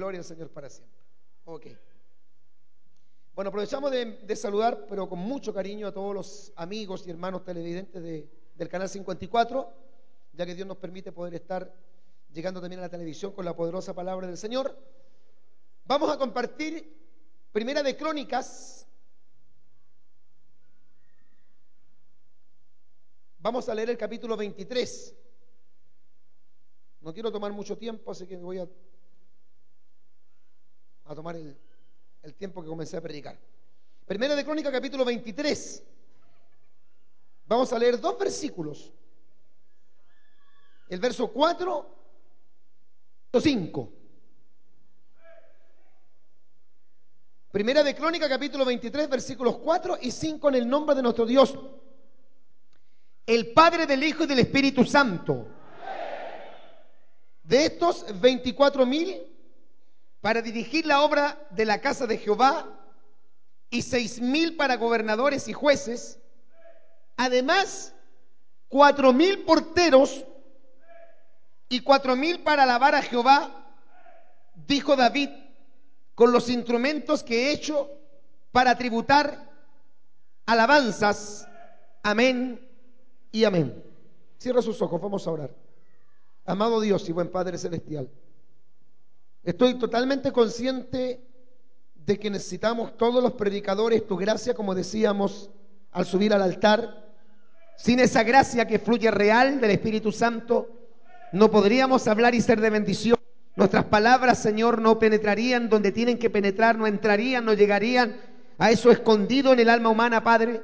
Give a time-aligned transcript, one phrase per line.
[0.00, 0.98] Gloria al Señor para siempre.
[1.44, 1.66] Ok.
[3.34, 8.02] Bueno, aprovechamos de, saludar, pero con mucho cariño, a todos los amigos y hermanos televidentes
[8.02, 9.70] de, del canal 54,
[10.32, 11.70] ya que Dios nos permite poder estar
[12.32, 14.74] llegando también a la televisión con la poderosa palabra del Señor.
[15.84, 16.96] Vamos a compartir
[17.52, 18.86] Primera de Crónicas.
[23.38, 25.14] Vamos a leer el capítulo 23.
[27.02, 28.68] No quiero tomar mucho tiempo, así que voy a,
[31.10, 31.56] a tomar el,
[32.22, 33.36] el tiempo que comencé a predicar.
[34.06, 35.82] Primera de Crónica, capítulo 23.
[37.46, 38.92] Vamos a leer dos versículos.
[40.88, 41.96] El verso 4
[43.32, 43.92] o 5.
[47.50, 51.58] Primera de Crónica, capítulo 23, versículos 4 y 5 en el nombre de nuestro Dios,
[53.26, 55.48] el Padre del Hijo y del Espíritu Santo.
[57.42, 59.26] De estos 24 mil
[60.20, 62.66] para dirigir la obra de la casa de Jehová
[63.70, 66.18] y seis mil para gobernadores y jueces,
[67.16, 67.94] además
[68.68, 70.24] cuatro mil porteros
[71.68, 73.74] y cuatro mil para alabar a Jehová,
[74.66, 75.30] dijo David,
[76.14, 77.90] con los instrumentos que he hecho
[78.52, 79.50] para tributar
[80.46, 81.46] alabanzas.
[82.02, 82.68] Amén
[83.32, 83.84] y amén.
[84.38, 85.50] Cierra sus ojos, vamos a orar.
[86.44, 88.10] Amado Dios y buen Padre Celestial.
[89.42, 91.20] Estoy totalmente consciente
[91.94, 95.50] de que necesitamos todos los predicadores tu gracia, como decíamos
[95.92, 97.08] al subir al altar.
[97.76, 100.68] Sin esa gracia que fluye real del Espíritu Santo,
[101.32, 103.16] no podríamos hablar y ser de bendición.
[103.56, 108.16] Nuestras palabras, Señor, no penetrarían donde tienen que penetrar, no entrarían, no llegarían
[108.58, 110.60] a eso escondido en el alma humana, Padre.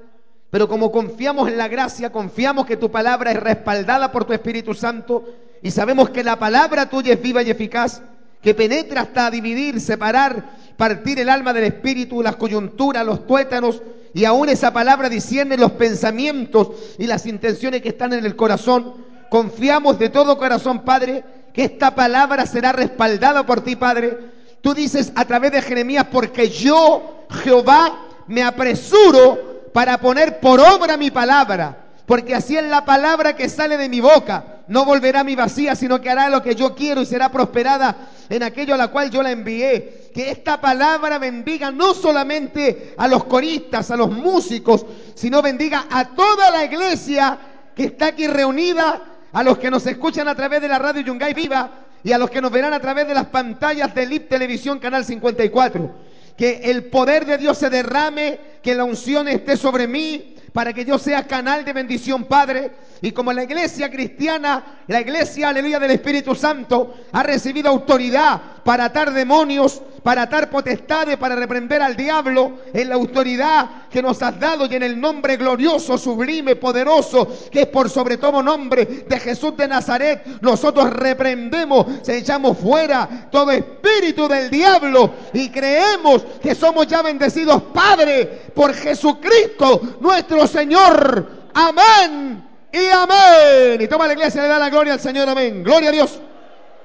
[0.51, 4.75] Pero como confiamos en la gracia, confiamos que tu palabra es respaldada por tu Espíritu
[4.75, 5.25] Santo
[5.63, 8.03] y sabemos que la palabra tuya es viva y eficaz,
[8.47, 13.83] que penetra hasta dividir, separar, partir el alma del espíritu, las coyunturas, los tuétanos,
[14.15, 18.95] y aún esa palabra discierne los pensamientos y las intenciones que están en el corazón.
[19.31, 24.17] Confiamos de todo corazón, Padre, que esta palabra será respaldada por ti, Padre.
[24.61, 30.97] Tú dices a través de Jeremías, porque yo, Jehová, me apresuro para poner por obra
[30.97, 34.56] mi palabra porque así es la palabra que sale de mi boca.
[34.69, 37.97] No volverá a mi vacía, sino que hará lo que yo quiero y será prosperada
[38.29, 40.11] en aquello a la cual yo la envié.
[40.13, 44.85] Que esta palabra bendiga no solamente a los coristas, a los músicos,
[45.15, 47.39] sino bendiga a toda la iglesia
[47.77, 51.35] que está aquí reunida, a los que nos escuchan a través de la radio Yungay
[51.35, 51.71] Viva
[52.03, 55.05] y a los que nos verán a través de las pantallas de LIP Televisión Canal
[55.05, 55.95] 54.
[56.37, 60.87] Que el poder de Dios se derrame, que la unción esté sobre mí, para que
[60.87, 62.71] yo sea canal de bendición, Padre.
[63.03, 68.87] Y como la iglesia cristiana, la iglesia, aleluya, del Espíritu Santo, ha recibido autoridad para
[68.87, 74.41] atar demonios, para atar potestades, para reprender al diablo, en la autoridad que nos has
[74.41, 79.21] dado y en el nombre glorioso, sublime, poderoso, que es por sobre todo nombre de
[79.21, 86.55] Jesús de Nazaret, nosotros reprendemos, se echamos fuera todo espíritu del diablo y creemos que
[86.55, 91.51] somos ya bendecidos, Padre, por Jesucristo, nuestro Señor.
[91.55, 93.81] Amén y amén.
[93.81, 95.63] Y toma la iglesia, le da la gloria al Señor, amén.
[95.63, 96.21] Gloria a Dios,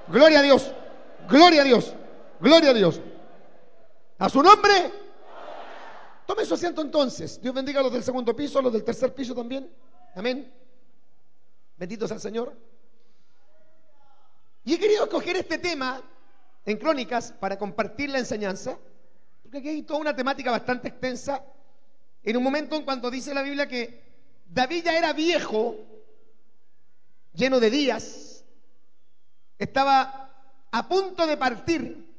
[0.07, 0.71] gloria a Dios,
[1.29, 1.93] gloria a Dios,
[2.39, 3.01] gloria a Dios.
[4.19, 4.91] A su nombre.
[6.25, 7.41] Tome su asiento entonces.
[7.41, 9.69] Dios bendiga a los del segundo piso, a los del tercer piso también.
[10.15, 10.51] Amén.
[11.75, 12.55] Bendito sea el Señor.
[14.63, 16.01] Y he querido escoger este tema
[16.65, 18.77] en Crónicas para compartir la enseñanza,
[19.41, 21.43] porque aquí hay toda una temática bastante extensa.
[22.23, 24.01] En un momento en cuanto dice la Biblia que
[24.45, 25.75] David ya era viejo,
[27.33, 28.45] lleno de días,
[29.57, 30.29] estaba
[30.71, 32.13] a punto de partir,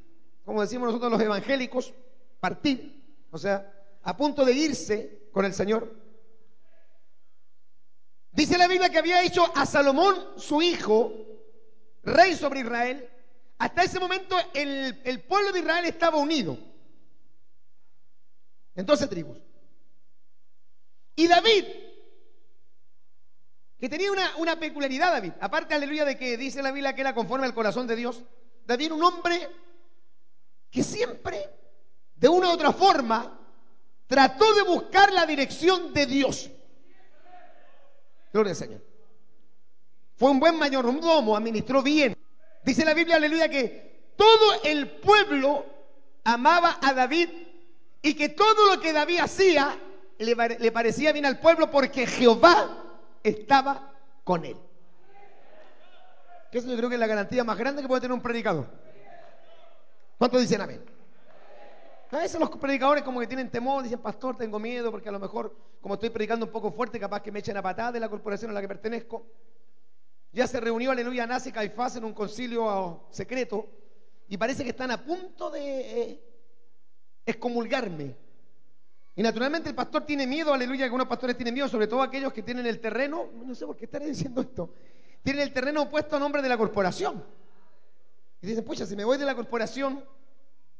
[0.45, 1.93] como decimos nosotros los evangélicos,
[2.39, 3.71] partir, o sea,
[4.03, 6.03] a punto de irse con el Señor.
[8.31, 11.13] Dice la Biblia que había hecho a Salomón su hijo,
[12.03, 13.09] rey sobre Israel.
[13.63, 16.57] Hasta ese momento el, pueblo de Israel estaba unido
[18.75, 19.37] en 12 tribus.
[21.15, 21.63] Y David,
[23.79, 27.45] que tenía una, peculiaridad, David, aparte, aleluya, de que dice la Biblia que era conforme
[27.45, 28.21] al corazón de Dios,
[28.65, 29.49] David un hombre
[30.69, 31.49] que siempre,
[32.15, 33.39] de una u otra forma,
[34.07, 36.51] trató de buscar la dirección de Dios.
[38.33, 38.85] Gloria al Señor.
[40.17, 42.22] Fue un buen mayordomo, administró bien.
[42.63, 45.65] Dice la Biblia, aleluya, que todo el pueblo
[46.23, 47.29] amaba a David
[48.01, 49.77] y que todo lo que David hacía
[50.17, 52.83] le, parecía bien al pueblo porque Jehová
[53.23, 53.91] estaba
[54.23, 54.57] con él.
[56.51, 58.67] Que eso yo creo que es la garantía más grande que puede tener un predicador.
[60.17, 60.85] ¿Cuántos dicen amén?
[62.11, 65.19] A veces los predicadores como que tienen temor, dicen, pastor, tengo miedo porque a lo
[65.19, 68.07] mejor, como estoy predicando un poco fuerte, capaz que me echen a patada de la
[68.07, 69.25] corporación a la que pertenezco.
[70.33, 73.69] Ya se reunió, aleluya, Nace Caifás en un concilio secreto
[74.27, 76.23] y parece que están a punto de eh,
[77.23, 78.15] excomulgarme.
[79.15, 82.41] Y naturalmente el pastor tiene miedo, aleluya, algunos pastores tienen miedo, sobre todo aquellos que
[82.41, 84.73] tienen el terreno, no sé por qué estaré diciendo esto,
[85.21, 87.23] tienen el terreno puesto a nombre de la corporación.
[88.41, 90.03] Y dicen, pucha, si me voy de la corporación,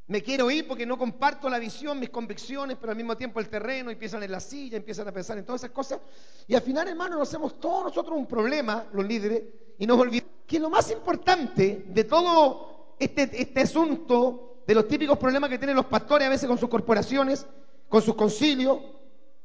[0.06, 3.48] me quiero ir porque no comparto la visión, mis convicciones, pero al mismo tiempo el
[3.48, 6.00] terreno, empiezan en la silla, empiezan a pensar en todas esas cosas.
[6.46, 9.42] Y al final, hermano, nos hacemos todos nosotros un problema, los líderes,
[9.78, 15.18] y nos olvidamos que lo más importante de todo este, este asunto, de los típicos
[15.18, 17.46] problemas que tienen los pastores a veces con sus corporaciones,
[17.88, 18.78] con sus concilios,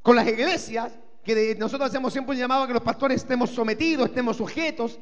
[0.01, 0.91] con las iglesias,
[1.23, 4.99] que nosotros hacemos siempre un llamado a que los pastores estemos sometidos, estemos sujetos,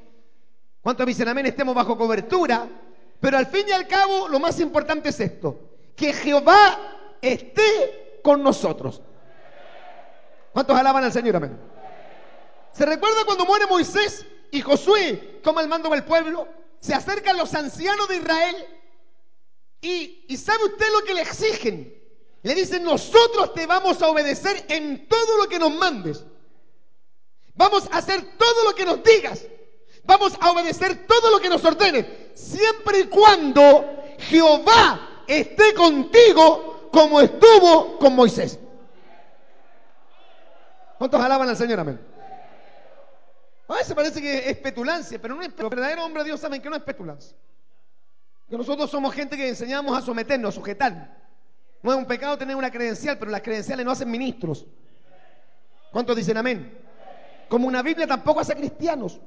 [0.81, 2.67] cuanto dicen amén, estemos bajo cobertura,
[3.19, 5.59] pero al fin y al cabo lo más importante es esto,
[5.95, 9.01] que Jehová esté con nosotros.
[10.53, 11.35] ¿Cuántos alaban al Señor?
[11.35, 11.59] Amén.
[12.73, 16.47] ¿Se recuerda cuando muere Moisés y Josué toma el mando del pueblo?
[16.79, 18.55] Se acercan los ancianos de Israel
[19.81, 21.97] y, y ¿sabe usted lo que le exigen?
[22.43, 26.23] Le dicen, nosotros te vamos a obedecer en todo lo que nos mandes.
[27.55, 29.43] Vamos a hacer todo lo que nos digas.
[30.07, 32.05] Vamos a obedecer todo lo que nos ordenes.
[32.33, 38.57] Siempre y cuando Jehová esté contigo como estuvo con Moisés.
[40.97, 41.81] ¿Cuántos alaban al Señor?
[41.81, 41.99] Amén.
[43.67, 46.61] A veces parece que es petulancia, pero no es Los verdaderos hombres de Dios saben
[46.61, 47.37] que no es petulancia.
[48.49, 51.09] Que nosotros somos gente que enseñamos a someternos, a sujetarnos.
[51.83, 54.65] No es un pecado tener una credencial, pero las credenciales no hacen ministros.
[55.91, 56.79] ¿Cuántos dicen amén?
[57.49, 59.19] Como una Biblia tampoco hace cristianos.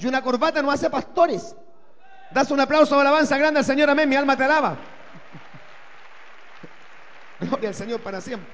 [0.00, 1.54] Y una corbata no hace pastores.
[2.30, 4.08] Das un aplauso de alabanza grande al Señor, amén.
[4.08, 4.78] Mi alma te alaba.
[7.40, 8.50] Gloria al Señor para siempre.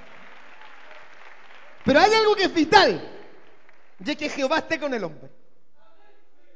[1.85, 3.13] Pero hay algo que es vital.
[3.99, 5.31] De que Jehová esté con el hombre.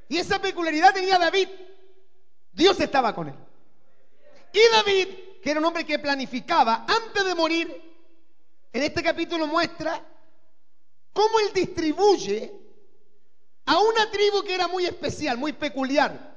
[0.09, 1.49] Y esa peculiaridad tenía David.
[2.53, 3.35] Dios estaba con él.
[4.53, 5.09] Y David
[5.41, 7.83] que era un hombre que planificaba antes de morir,
[8.73, 10.01] en este capítulo muestra
[11.13, 12.53] cómo él distribuye
[13.71, 16.35] a una tribu que era muy especial, muy peculiar,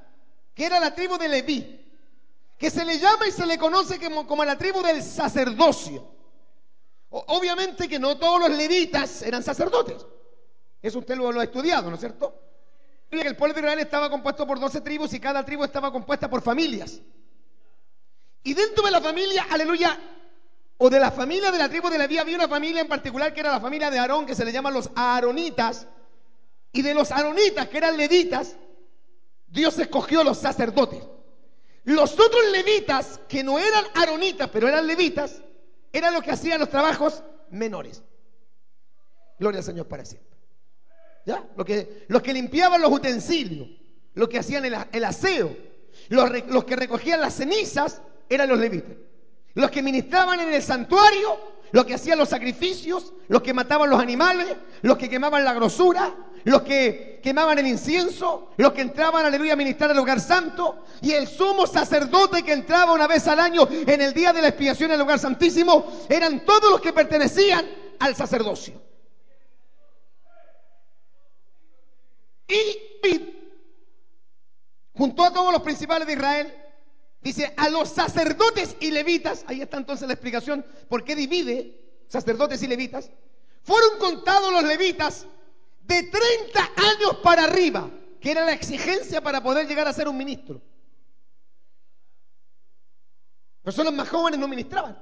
[0.53, 1.83] que era la tribu de Leví,
[2.59, 6.07] que se le llama y se le conoce como, la tribu del sacerdocio.
[7.09, 10.06] obviamente que no todos los levitas eran sacerdotes.
[10.80, 12.39] Eso usted lo, lo ha estudiado, ¿no es cierto?
[13.09, 16.44] El pueblo de Israel estaba compuesto por 12 tribus y cada tribu estaba compuesta por
[16.44, 17.01] familias.
[18.44, 20.00] Y dentro de la familia, aleluya,
[20.77, 23.39] o de la familia de la tribu de Leví, había una familia en particular que
[23.39, 25.88] era la familia de Aarón, que se le llama los aaronitas.
[26.74, 28.58] Y de los aaronitas, que eran levitas,
[29.48, 31.04] Dios escogió los sacerdotes.
[31.84, 35.44] Los otros levitas, que no eran aaronitas, pero eran levitas,
[35.92, 38.02] eran los que hacían los trabajos menores.
[39.38, 40.36] Gloria al Señor para siempre.
[41.25, 41.48] ¿Ya?
[41.56, 43.68] Los que, los que limpiaban los utensilios,
[44.16, 45.56] los que hacían el, aseo,
[46.10, 48.98] los, los que recogían las cenizas eran los levitas.
[49.54, 51.38] Los que ministraban en el santuario,
[51.74, 54.46] los que hacían los sacrificios, los que mataban los animales,
[54.84, 59.56] los que quemaban la grosura, los que quemaban el incienso, los que entraban, aleluya, a
[59.56, 64.01] ministrar el lugar santo, y el sumo sacerdote que entraba una vez al año en
[64.01, 67.65] el día de la expiación el lugar santísimo, eran todos los que pertenecían
[68.00, 68.80] al sacerdocio.
[72.48, 72.94] Y
[74.96, 76.62] junto a todos los principales de Israel,
[77.24, 82.62] Dice, a los sacerdotes y levitas, ahí está entonces la explicación por qué divide sacerdotes
[82.63, 83.10] y levitas,
[83.63, 85.25] fueron contados los levitas
[85.84, 87.89] de 30 años para arriba,
[88.20, 90.62] que era la exigencia para poder llegar a ser un ministro.
[93.63, 95.01] Personas más jóvenes no ministraban.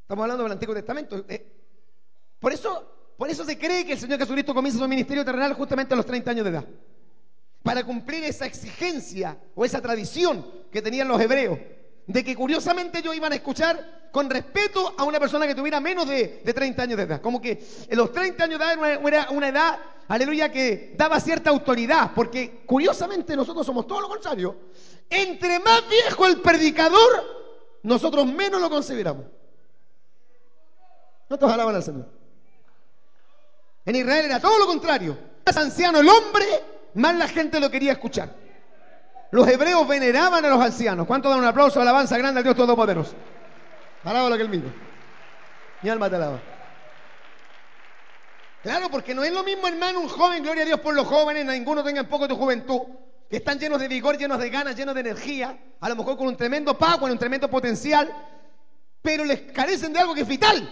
[0.00, 1.22] Estamos hablando del Antiguo Testamento.
[1.28, 1.52] Eh,
[2.38, 5.92] por, eso, por eso se cree que el Señor Jesucristo comienza su ministerio terrenal justamente
[5.92, 6.66] a los 30 años de edad
[7.66, 11.58] para cumplir esa exigencia o esa tradición que tenían los hebreos,
[12.06, 16.06] de que curiosamente ellos iban a escuchar con respeto a una persona que tuviera menos
[16.08, 17.20] de, 30 años de edad.
[17.20, 21.50] Como que en los 30 años de edad era una edad, aleluya, que daba cierta
[21.50, 24.56] autoridad, porque curiosamente nosotros somos todo lo contrario.
[25.10, 29.24] Entre más viejo el predicador, nosotros menos lo consideramos.
[31.26, 32.08] ¿Cuántos alaban al Señor?
[33.84, 35.18] En Israel era todo lo contrario.
[35.44, 36.44] Más anciano el hombre,
[36.96, 38.30] más la gente lo quería escuchar.
[39.30, 41.06] Los hebreos veneraban a los ancianos.
[41.06, 43.14] ¿Cuánto dan un aplauso, alabanza grande al Dios Todopoderoso?
[44.04, 44.70] Alaba lo que él mismo.
[45.82, 46.40] Mi alma te alaba.
[48.62, 51.44] Claro, porque no es lo mismo, hermano, un joven, gloria a Dios por los jóvenes,
[51.44, 52.80] ninguno tenga en poco tu juventud.
[53.28, 56.28] que están llenos de vigor, llenos de ganas, llenos de energía, a lo mejor con
[56.28, 58.12] un tremendo pago, un tremendo potencial,
[59.02, 60.68] pero les carecen de algo que es vital,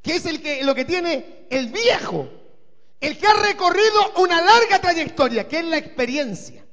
[0.00, 2.28] que es el que, lo que tiene el viejo,
[3.00, 6.66] el que ha recorrido una larga trayectoria, que es la experiencia.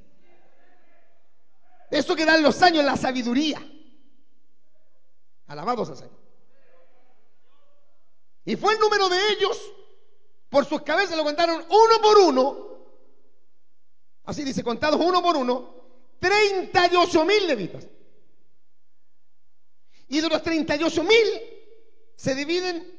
[1.90, 3.66] Eso que dan los años, la sabiduría.
[5.46, 6.18] Alabados a Señor.
[8.44, 9.58] Y fue el número de ellos,
[10.48, 12.68] por sus cabezas lo contaron uno por uno,
[14.24, 15.74] así dice, contados uno por uno,
[16.18, 17.86] 38 mil levitas.
[20.08, 21.26] Y de los 38 mil
[22.16, 22.98] se dividen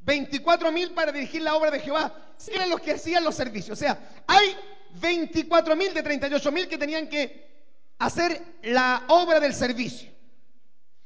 [0.00, 2.31] 24 mil para dirigir la obra de Jehová.
[2.48, 3.78] Eran los que hacían los servicios.
[3.78, 4.56] O sea, hay
[5.00, 7.50] 24 mil de 38 mil que tenían que
[7.98, 10.10] hacer la obra del servicio.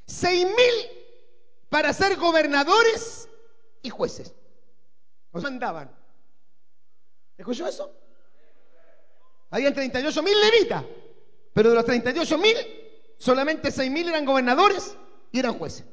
[0.06, 1.06] 6 mil
[1.68, 3.28] para ser gobernadores
[3.82, 4.34] y jueces.
[5.32, 5.90] Los mandaban.
[7.36, 7.92] ¿Escuchó eso?
[9.50, 10.84] Habían 38 mil levitas,
[11.52, 12.56] pero de los 38 mil,
[13.18, 14.96] solamente 6 mil eran gobernadores
[15.30, 15.84] y eran jueces.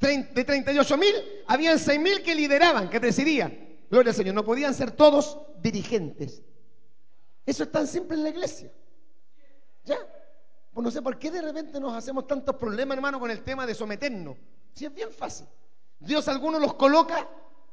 [0.00, 1.14] De 38 mil,
[1.46, 3.67] habían 6 mil que lideraban, que decidían.
[3.90, 6.42] Gloria al Señor, no podían ser todos dirigentes.
[7.46, 8.70] Eso es tan simple en la iglesia.
[9.84, 9.98] ¿Ya?
[10.72, 13.66] Pues no sé por qué de repente nos hacemos tantos problemas, hermano, con el tema
[13.66, 14.36] de someternos.
[14.74, 15.46] Si es bien fácil.
[15.98, 17.28] Dios algunos los coloca,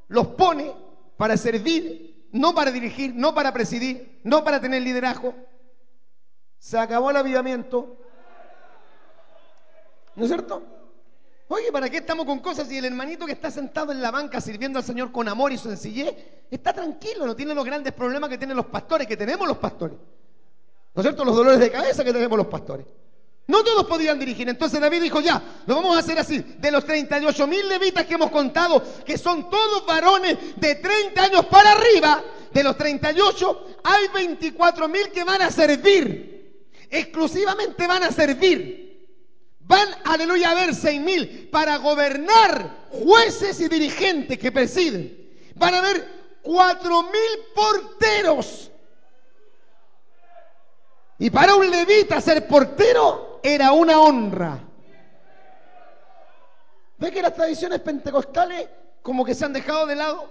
[0.08, 0.74] los pone
[1.18, 5.36] para servir, no para dirigir, no para presidir, no para tener liderazgo.
[6.58, 7.98] Se acabó el avivamiento.
[10.16, 10.64] ¿No es cierto?
[11.48, 14.42] Oye, ¿para qué estamos con cosas si el hermanito que está sentado en la banca
[14.42, 16.14] sirviendo al Señor con amor y sencillez
[16.50, 19.98] está tranquilo, no tiene los grandes problemas que tienen los pastores, que tenemos los pastores?
[20.96, 21.24] ¿No es cierto?
[21.24, 22.86] Los dolores de cabeza que tenemos los pastores.
[23.48, 24.50] No todos podían dirigir.
[24.50, 26.40] Entonces David dijo, ya, lo vamos a hacer así.
[26.40, 31.46] De los 38 mil levitas que hemos contado, que son todos varones de 30 años
[31.46, 36.64] para arriba, de los 38 hay 24 mil que van a servir.
[36.90, 38.85] Exclusivamente van a servir.
[39.68, 45.28] Van, aleluya, a haber 6 mil para gobernar jueces y dirigentes que presiden.
[45.56, 46.08] Van a haber
[46.44, 48.72] 4 mil porteros.
[51.18, 54.60] Y para un levita ser portero era una honra.
[56.98, 58.70] ¿Ve que las tradiciones pentecostales
[59.02, 60.30] como que se han dejado de lado?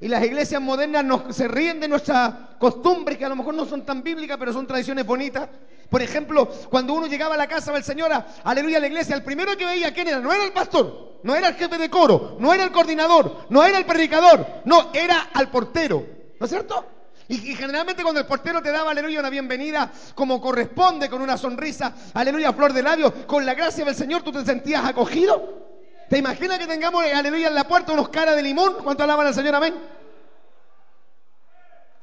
[0.00, 3.66] Y las iglesias modernas nos, se ríen de nuestra costumbre, que a lo mejor no
[3.66, 5.48] son tan bíblicas, pero son tradiciones bonitas.
[5.90, 8.12] Por ejemplo, cuando uno llegaba a la casa del Señor,
[8.44, 11.34] aleluya, a la iglesia, el primero que veía quién era, no era el pastor, no
[11.34, 15.30] era el jefe de coro, no era el coordinador, no era el predicador, no, era
[15.32, 16.04] al portero.
[16.38, 16.84] ¿No es cierto?
[17.26, 21.36] Y, y, generalmente cuando el portero te daba, aleluya, una bienvenida como corresponde, con una
[21.36, 25.68] sonrisa, aleluya, flor de labios, con la gracia del Señor, tú te sentías acogido.
[26.08, 28.76] ¿Te imaginas que tengamos, aleluya, en la puerta unos caras de limón?
[28.82, 29.54] ¿Cuánto alaban al Señor?
[29.54, 29.74] Amén.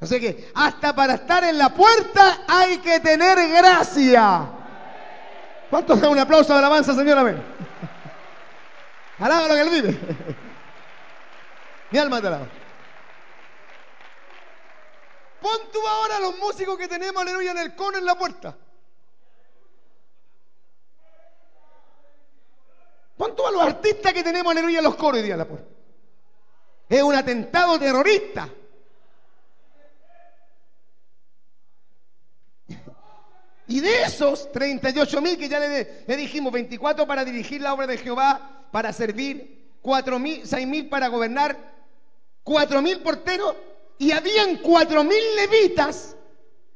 [0.00, 4.50] Así que hasta para estar en la puerta hay que tener gracia.
[5.70, 7.18] ¿Cuántos dan un aplauso de alabanza, Señor?
[7.18, 7.42] Amén.
[9.18, 9.98] Alaba lo que él vive.
[11.90, 12.46] Mi alma te alaba.
[15.40, 18.56] Pon tú ahora los músicos que tenemos, aleluya, en el cono en la puerta.
[23.16, 25.44] Pon tú a los artistas que tenemos, aleluya, en los coros y día en la
[25.46, 25.68] puerta.
[26.88, 28.48] Es un atentado terrorista.
[33.68, 37.98] Y de esos 38 mil que ya le, dijimos, 24 para dirigir la obra de
[37.98, 41.74] Jehová, para servir, 4 mil, 6 mil para gobernar,
[42.44, 43.54] 4 mil porteros
[43.98, 46.16] y habían 4 mil levitas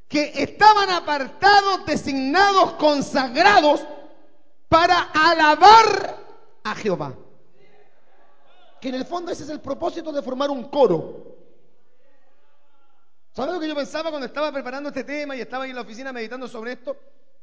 [0.08, 3.84] que estaban apartados, designados, consagrados
[4.68, 6.18] para alabar
[6.64, 7.14] a Jehová.
[8.80, 11.39] Que en el fondo ese es el propósito de formar un coro.
[13.32, 15.82] ¿Sabes lo que yo pensaba cuando estaba preparando este tema y estaba ahí en la
[15.82, 16.96] oficina meditando sobre esto?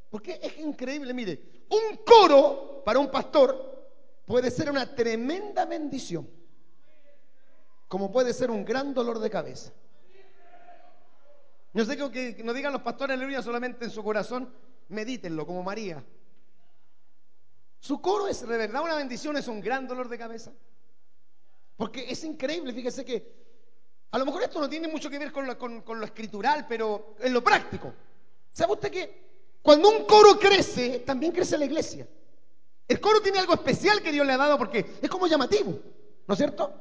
[0.09, 3.89] Porque es increíble, mire, un coro para un pastor
[4.25, 6.29] puede ser una tremenda bendición,
[7.87, 9.71] como puede ser un gran dolor de cabeza.
[11.73, 14.53] No sé que no digan los pastores aleluya solamente en su corazón,
[14.89, 16.03] medítenlo como María.
[17.79, 20.51] Su coro es de verdad una bendición, es un gran dolor de cabeza.
[21.77, 23.46] Porque es increíble, fíjese que
[24.11, 25.45] a lo mejor esto no tiene mucho que ver con
[25.99, 27.93] lo, escritural, pero en lo práctico.
[28.53, 29.27] ¿Sabe usted que
[29.61, 32.07] cuando un coro crece, también crece la iglesia?
[32.87, 35.77] El coro tiene algo especial que Dios le ha dado porque es como llamativo,
[36.25, 36.73] ¿no es cierto?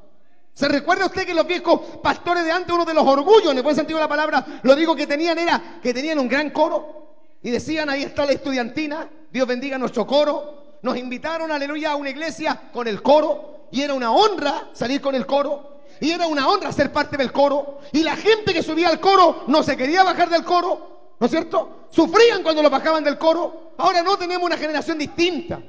[0.53, 3.63] ¿Se recuerda usted que los viejos pastores de antes, uno de los orgullos, en el
[3.63, 6.97] buen sentido de la palabra, lo digo que tenían era que tenían un gran coro
[7.43, 10.79] y decían, ahí está la estudiantina, Dios bendiga nuestro coro.
[10.81, 15.13] Nos invitaron, aleluya, a una iglesia con el coro y era una honra salir con
[15.13, 15.76] el coro.
[15.99, 17.79] Y era una honra ser parte del coro.
[17.91, 21.15] Y la gente que subía al coro no se quería bajar del coro.
[21.19, 21.87] ¿No es cierto?
[21.89, 23.73] Sufrían cuando los bajaban del coro.
[23.77, 25.59] Ahora no tenemos una generación distinta.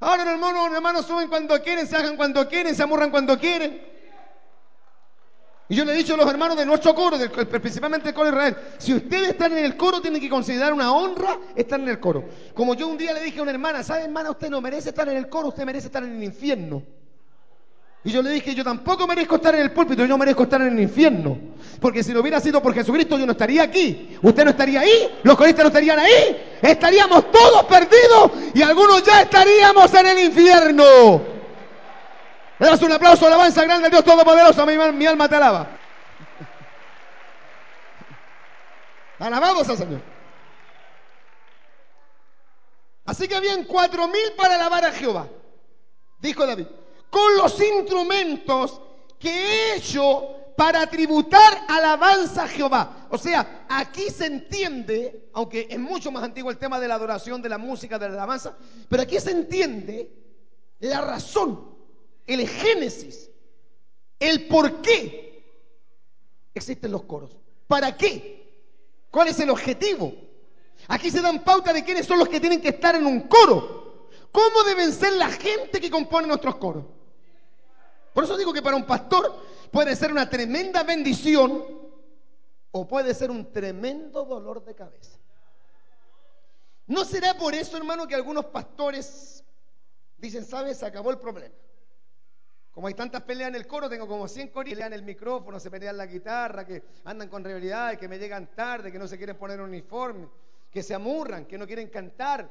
[0.00, 3.38] Ahora los hermanos, los hermanos suben cuando quieren, se hagan cuando quieren, se amurran cuando
[3.38, 3.82] quieren.
[5.70, 8.30] Y yo le he dicho a los hermanos de nuestro coro, del- principalmente el coro
[8.30, 11.88] de Israel, si ustedes están en el coro, tienen que considerar una honra estar en
[11.88, 12.24] el coro.
[12.54, 14.30] Como yo un día le dije a una hermana, ¿sabe hermana?
[14.30, 16.82] Usted no merece estar en el coro, usted merece estar en el infierno.
[18.08, 20.68] Y yo le dije, yo tampoco merezco estar en el púlpito, yo merezco estar en
[20.68, 21.38] el infierno.
[21.78, 24.16] Porque si no hubiera sido por Jesucristo, yo no estaría aquí.
[24.22, 26.58] Usted no estaría ahí, los coristas no estarían ahí.
[26.62, 31.20] Estaríamos todos perdidos y algunos ya estaríamos en el infierno.
[32.58, 35.68] Le das un aplauso, alabanza grande al Dios Todopoderoso, mi, mi alma te alaba.
[39.18, 40.00] Alabamos al Señor.
[43.04, 45.26] Así que habían cuatro mil para alabar a Jehová,
[46.20, 46.68] dijo David,
[47.10, 48.80] con los instrumentos
[49.18, 53.06] que he hecho para tributar alabanza a Jehová.
[53.10, 57.40] O sea, aquí se entiende, aunque es mucho más antiguo el tema de la adoración,
[57.40, 58.56] de la música, de la alabanza,
[58.88, 60.10] pero aquí se entiende
[60.80, 61.76] la razón,
[62.26, 63.30] el génesis,
[64.18, 65.44] el por qué
[66.54, 67.36] existen los coros.
[67.68, 68.38] ¿Para qué?
[69.10, 70.12] ¿Cuál es el objetivo?
[70.88, 73.87] Aquí se dan pauta de quiénes son los que tienen que estar en un coro.
[74.32, 76.84] ¿Cómo deben ser la gente que compone nuestros coros?
[78.12, 81.64] Por eso digo que para un pastor puede ser una tremenda bendición
[82.70, 85.18] o puede ser un tremendo dolor de cabeza.
[86.86, 89.44] ¿No será por eso, hermano, que algunos pastores
[90.16, 91.54] dicen, sabes, se acabó el problema?
[92.72, 95.70] Como hay tantas peleas en el coro, tengo como 100 coristas, pelean el micrófono, se
[95.70, 99.36] pelean la guitarra, que andan con rivalidades, que me llegan tarde, que no se quieren
[99.36, 100.28] poner uniforme,
[100.70, 102.48] que se amurran, que no quieren cantar.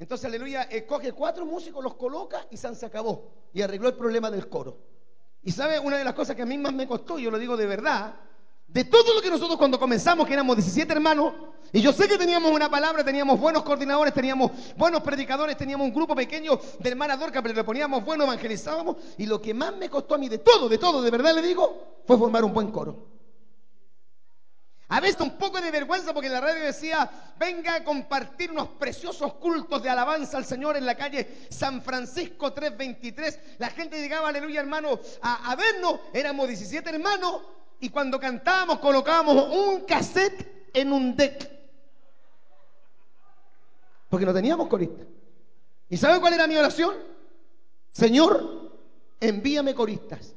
[0.00, 3.28] Entonces, aleluya, escoge cuatro músicos, los coloca y se acabó.
[3.52, 4.78] Y arregló el problema del coro.
[5.42, 7.54] Y sabe, una de las cosas que a mí más me costó, yo lo digo
[7.54, 8.14] de verdad,
[8.66, 11.34] de todo lo que nosotros cuando comenzamos, que éramos 17 hermanos,
[11.70, 15.94] y yo sé que teníamos una palabra, teníamos buenos coordinadores, teníamos buenos predicadores, teníamos un
[15.94, 19.90] grupo pequeño de hermanas Dorca, pero le poníamos bueno, evangelizábamos, y lo que más me
[19.90, 22.70] costó a mí de todo, de todo, de verdad le digo, fue formar un buen
[22.70, 23.19] coro.
[24.92, 29.34] A veces un poco de vergüenza porque la radio decía, venga a compartir unos preciosos
[29.34, 33.38] cultos de alabanza al Señor en la calle San Francisco 323.
[33.58, 37.40] La gente llegaba, aleluya hermano, a, vernos, éramos 17 hermanos,
[37.78, 41.48] y cuando cantábamos colocábamos un cassette en un deck.
[44.08, 45.06] Porque no teníamos coristas.
[45.88, 46.96] ¿Y sabe cuál era mi oración?
[47.92, 48.72] Señor,
[49.20, 50.34] envíame coristas.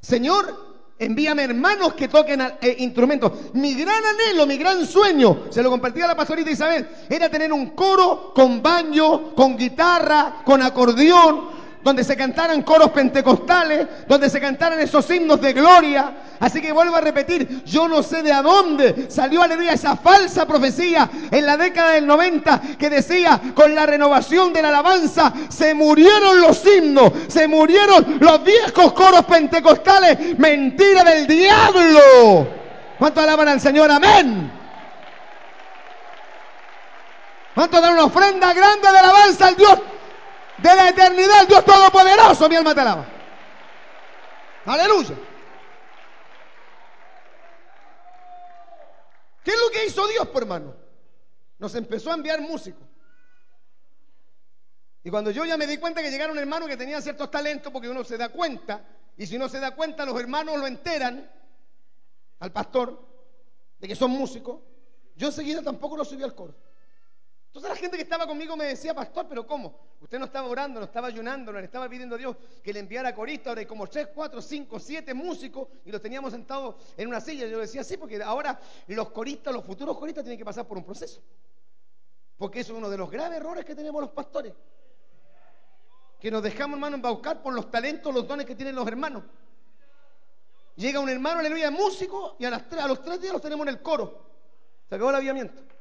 [0.00, 0.67] Señor,
[0.98, 3.32] envíame hermanos que toquen eh, instrumentos.
[3.54, 7.52] Mi gran anhelo, mi gran sueño, se lo compartía a la pastorita Isabel, era tener
[7.52, 14.40] un coro con baño, con guitarra, con acordeón, donde se cantaran coros pentecostales, donde se
[14.40, 16.12] cantaran esos himnos de gloria.
[16.40, 20.46] Así que vuelvo a repetir, yo no sé de a dónde salió, aleluya, esa falsa
[20.46, 25.74] profecía en la década del 90 que decía, con la renovación de la alabanza se
[25.74, 30.38] murieron los himnos, se murieron los viejos coros pentecostales.
[30.38, 32.48] Mentira del diablo.
[32.98, 33.90] ¿Cuánto alaban al Señor?
[33.90, 34.52] Amén.
[37.54, 39.78] ¿Cuánto dan una ofrenda grande de alabanza al Dios
[40.58, 43.06] de la eternidad, Dios Todopoderoso, mi alma te alaba.
[44.66, 45.14] Aleluya.
[49.44, 50.74] ¿Qué es lo que hizo Dios, por hermano?
[51.58, 52.86] Nos empezó a enviar músicos.
[55.02, 57.88] Y cuando yo ya me di cuenta que llegaron hermanos que tenían ciertos talentos, porque
[57.88, 58.84] uno se da cuenta,
[59.16, 61.30] y si no se da cuenta, los hermanos lo enteran
[62.40, 63.06] al pastor
[63.78, 64.60] de que son músicos,
[65.16, 66.54] yo enseguida tampoco lo subí al coro.
[67.48, 69.74] Entonces la gente que estaba conmigo me decía, pastor, pero ¿cómo?
[70.00, 72.80] Usted no estaba orando, no estaba ayunando, no le estaba pidiendo a Dios que le
[72.80, 77.08] enviara coristas, ahora hay como 3, 4, 5, 7 músicos y los teníamos sentados en
[77.08, 77.46] una silla.
[77.46, 80.84] Yo decía, sí, porque ahora los coristas, los futuros coristas tienen que pasar por un
[80.84, 81.22] proceso.
[82.36, 84.52] Porque eso es uno de los graves errores que tenemos los pastores.
[86.20, 89.24] Que nos dejamos, hermano, embaucar por los talentos, los dones que tienen los hermanos.
[90.76, 93.66] Llega un hermano, aleluya, músico, y a, las tres, a los tres días los tenemos
[93.66, 94.26] en el coro.
[94.88, 95.77] Se acabó el aviamiento.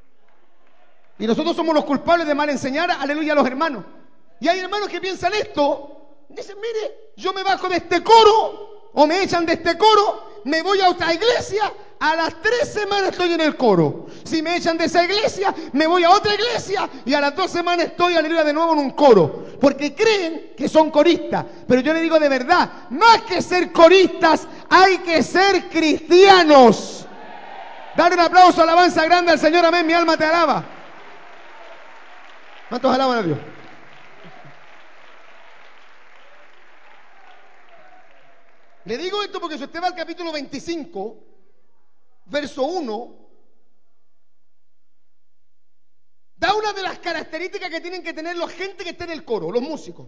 [1.19, 3.83] Y nosotros somos los culpables de mal enseñar, aleluya, a los hermanos.
[4.39, 9.07] Y hay hermanos que piensan esto, dicen, mire, yo me bajo de este coro, o
[9.07, 13.33] me echan de este coro, me voy a otra iglesia, a las tres semanas estoy
[13.33, 14.05] en el coro.
[14.23, 17.49] Si me echan de esa iglesia, me voy a otra iglesia, y a las dos
[17.49, 19.47] semanas estoy, aleluya, de nuevo en un coro.
[19.59, 21.45] Porque creen que son coristas.
[21.67, 27.05] Pero yo le digo de verdad, más que ser coristas, hay que ser cristianos.
[27.95, 30.76] Dar un aplauso, alabanza grande al Señor, amén, mi alma te alaba.
[32.69, 33.37] ¿Cuántos alaban a Dios?
[38.83, 41.23] Le digo esto porque si usted va al capítulo 25,
[42.25, 43.29] verso 1,
[46.35, 49.23] da una de las características que tienen que tener la gente que está en el
[49.23, 50.07] coro, los músicos.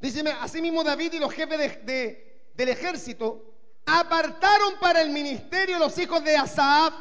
[0.00, 3.54] Dice, así mismo David y los jefes de, del ejército
[3.86, 6.94] apartaron para el ministerio los hijos de Asaf,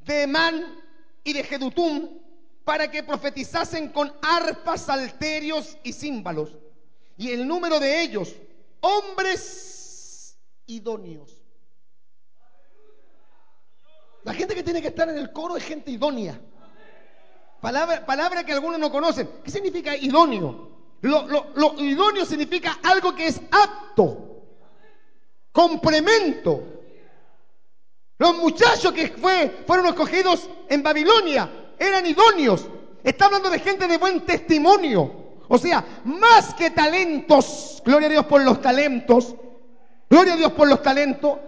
[0.00, 0.82] de Emán
[1.22, 2.23] y de Jedutum
[2.64, 6.56] para que profetizasen con arpas, salterios y címbalos.
[7.16, 8.34] Y el número de ellos,
[8.80, 11.42] hombres idóneos.
[14.24, 16.40] La gente que tiene que estar en el coro es gente idónea.
[17.60, 19.28] Palabra, palabra que algunos no conocen.
[19.44, 20.72] ¿Qué significa idóneo?
[21.02, 24.42] Lo, lo idóneo significa algo que es apto,
[25.52, 26.62] complemento.
[28.16, 32.66] Los muchachos que fue, fueron escogidos en Babilonia eran idóneos.
[33.02, 35.24] Está hablando de gente de buen testimonio.
[35.48, 37.82] O sea, más que talentos.
[37.84, 39.34] Gloria a Dios por los talentos.
[40.08, 41.38] Gloria a Dios por los talentos.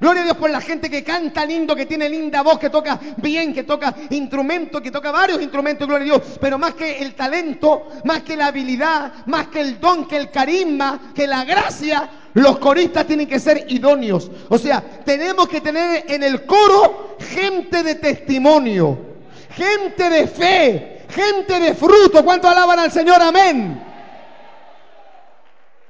[0.00, 2.98] Gloria a Dios por la gente que canta lindo, que tiene linda voz, que toca
[3.18, 6.38] bien, que toca instrumentos, que toca varios instrumentos, gloria a Dios.
[6.40, 10.30] Pero más que el talento, más que la habilidad, más que el don, que el
[10.30, 14.30] carisma, que la gracia, los coristas tienen que ser idóneos.
[14.48, 19.13] O sea, tenemos que tener en el coro gente de testimonio,
[19.56, 22.24] gente de fe, gente de fruto.
[22.24, 23.20] ¿Cuánto alaban al Señor?
[23.22, 23.82] Amén.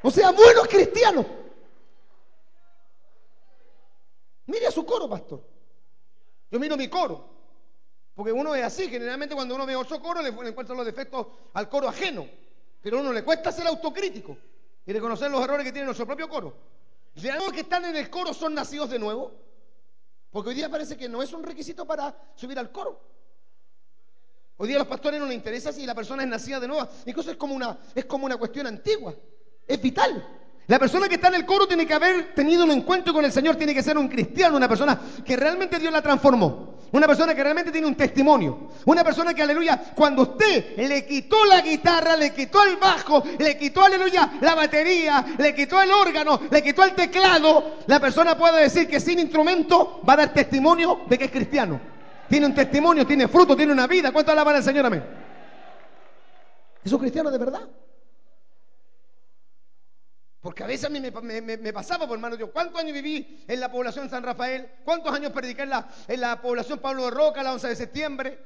[0.03, 1.27] O sea, buenos cristianos.
[4.47, 5.43] Mire a su coro, pastor.
[6.51, 7.33] Yo miro mi coro.
[8.15, 11.69] Porque uno es así, generalmente cuando uno ve otro coro le, encuentra los defectos al
[11.69, 12.29] coro ajeno.
[12.81, 14.37] Pero a uno le cuesta ser autocrítico
[14.87, 16.55] y reconocer los errores que tiene nuestro propio coro.
[17.15, 19.33] los que están en el coro son nacidos de nuevo.
[20.31, 23.01] Porque hoy día parece que no es un requisito para subir al coro.
[24.57, 26.89] Hoy día a los pastores no les interesa si la persona es nacida de nuevo.
[27.07, 29.15] Incluso es como una, es como una cuestión antigua.
[29.67, 30.25] Es vital.
[30.67, 33.33] La persona que está en el coro tiene que haber tenido un encuentro con el
[33.33, 36.75] Señor, tiene que ser un cristiano, una persona que realmente Dios la transformó.
[36.93, 38.71] Una persona que realmente tiene un testimonio.
[38.85, 43.59] Una persona que, aleluya, cuando usted le quitó la guitarra, le quitó el bajo, le
[43.59, 48.63] quitó, aleluya, la batería, le quitó el órgano, le quitó el teclado, la persona puede
[48.63, 51.94] decir que sin instrumento va a dar testimonio de que es cristiano.
[52.29, 54.13] Tiene un testimonio, tiene fruto, tiene una vida.
[54.13, 54.87] ¿Cuánto alaban al Señor?
[54.87, 55.05] Amén.
[56.83, 57.69] ¿Es un cristiano de verdad?
[60.41, 63.73] Porque a veces a mí me, pasaba, por hermano Dios, ¿cuántos años viví en la
[63.73, 64.71] población San Rafael?
[64.85, 68.39] ¿Cuántos años prediqué en la, en la población Pablo de Roca, la 11 de septiembre?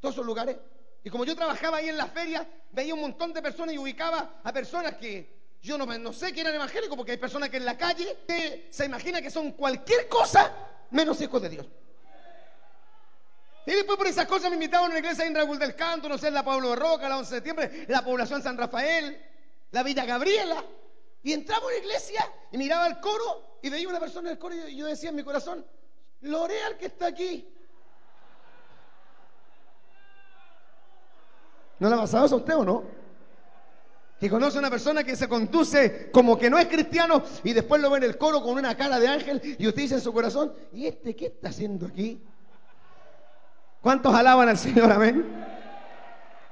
[0.00, 0.56] Todos esos lugares.
[1.02, 4.40] Y como yo trabajaba ahí en la feria, veía un montón de personas y ubicaba
[4.42, 7.76] a personas que yo no, sé que eran evangélicos, porque hay personas que en la
[7.76, 8.16] calle
[8.70, 10.50] se imagina que son cualquier cosa
[10.90, 11.66] menos hijos de Dios.
[13.66, 16.18] Y después por esas cosas me invitaban a una iglesia en Raúl del Canto, no
[16.18, 19.18] sé, la Pablo de Roca, la 11 de septiembre, la población San Rafael,
[19.70, 20.62] la Villa Gabriela.
[21.22, 24.38] Y entraba a la iglesia y miraba el coro y veía una persona en el
[24.38, 25.64] coro y yo decía en mi corazón,
[26.20, 27.48] L'Oreal que está aquí.
[31.78, 32.84] ¿No le ha pasado eso a usted o no?
[34.20, 37.80] Que conoce a una persona que se conduce como que no es cristiano y después
[37.80, 40.12] lo ve en el coro con una cara de ángel y usted dice en su
[40.12, 42.22] corazón, ¿y este qué está haciendo aquí?
[43.84, 44.90] ¿Cuántos alaban al Señor?
[44.90, 45.26] Amén.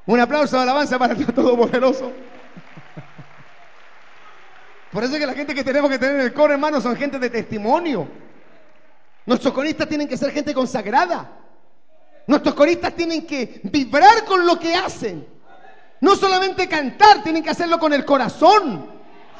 [0.05, 2.12] Un aplauso de alabanza para el Todopoderoso.
[4.92, 6.95] Por eso es que la gente que tenemos que tener en el coro, hermano, son
[6.95, 8.07] gente de testimonio.
[9.25, 11.31] Nuestros coristas tienen que ser gente consagrada.
[12.27, 15.27] Nuestros coristas tienen que vibrar con lo que hacen.
[16.03, 18.90] No solamente cantar, tienen que hacerlo con el corazón.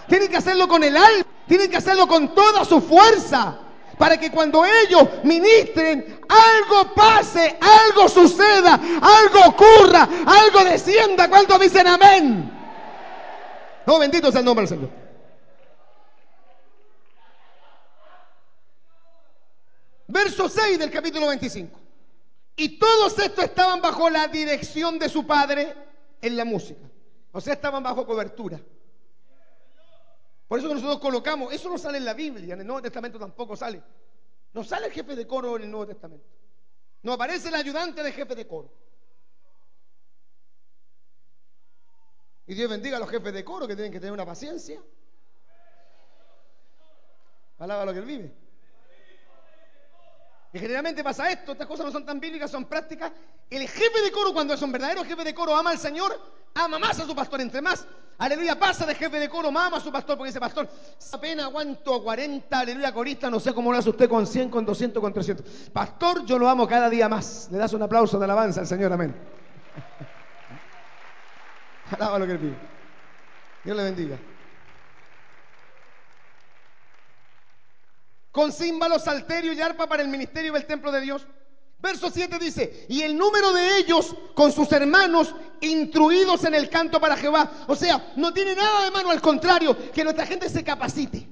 [0.09, 1.26] Tienen que hacerlo con el alma.
[1.46, 3.59] Tienen que hacerlo con toda su fuerza.
[3.98, 11.28] Para que cuando ellos ministren, algo pase, algo suceda, algo ocurra, algo descienda.
[11.28, 12.50] ¿Cuántos dicen amén?
[13.87, 14.90] No, bendito sea el nombre del Señor.
[20.09, 21.81] Verso 6 del capítulo 25.
[22.57, 25.74] Y todos estos estaban bajo la dirección de su padre
[26.20, 26.87] en la música.
[27.33, 28.61] O sea, estaban bajo cobertura.
[30.53, 33.57] Por eso nosotros colocamos, eso no sale en la Biblia, en el Nuevo Testamento tampoco
[33.57, 33.83] sale.
[34.53, 36.27] No sale el jefe de coro en el Nuevo Testamento.
[37.01, 38.71] No aparece el ayudante de jefe de coro.
[42.47, 44.79] Y Dios bendiga a los jefes de coro que tienen que tener una paciencia.
[47.57, 48.41] Alaba lo que él vive.
[50.53, 53.11] Y generalmente pasa esto, estas cosas no son tan bíblicas, son prácticas.
[53.49, 56.21] El jefe de coro, cuando es un verdadero jefe de coro, ama al Señor,
[56.55, 57.41] ama más a su pastor.
[57.41, 57.87] Entre más,
[58.19, 60.69] aleluya, pasa de jefe de coro, ama a su pastor, porque dice, pastor,
[61.11, 65.01] apenas aguanto 40, aleluya, corista, no sé cómo lo hace usted con 100, con 200,
[65.01, 65.71] con 300.
[65.73, 67.49] Pastor, yo lo amo cada día más.
[67.51, 69.15] Le das un aplauso de alabanza al Señor, amén.
[71.93, 72.57] Alaba lo que él pide.
[73.65, 74.19] Dios le bendiga.
[78.33, 81.27] Con címbalos, salterio y arpa para el ministerio del templo de Dios.
[81.79, 87.01] Verso 7 dice, y el número de ellos con sus hermanos instruidos en el canto
[87.01, 87.64] para Jehová.
[87.68, 91.29] O sea, no tiene nada de mano, al contrario, que nuestra gente se capacite.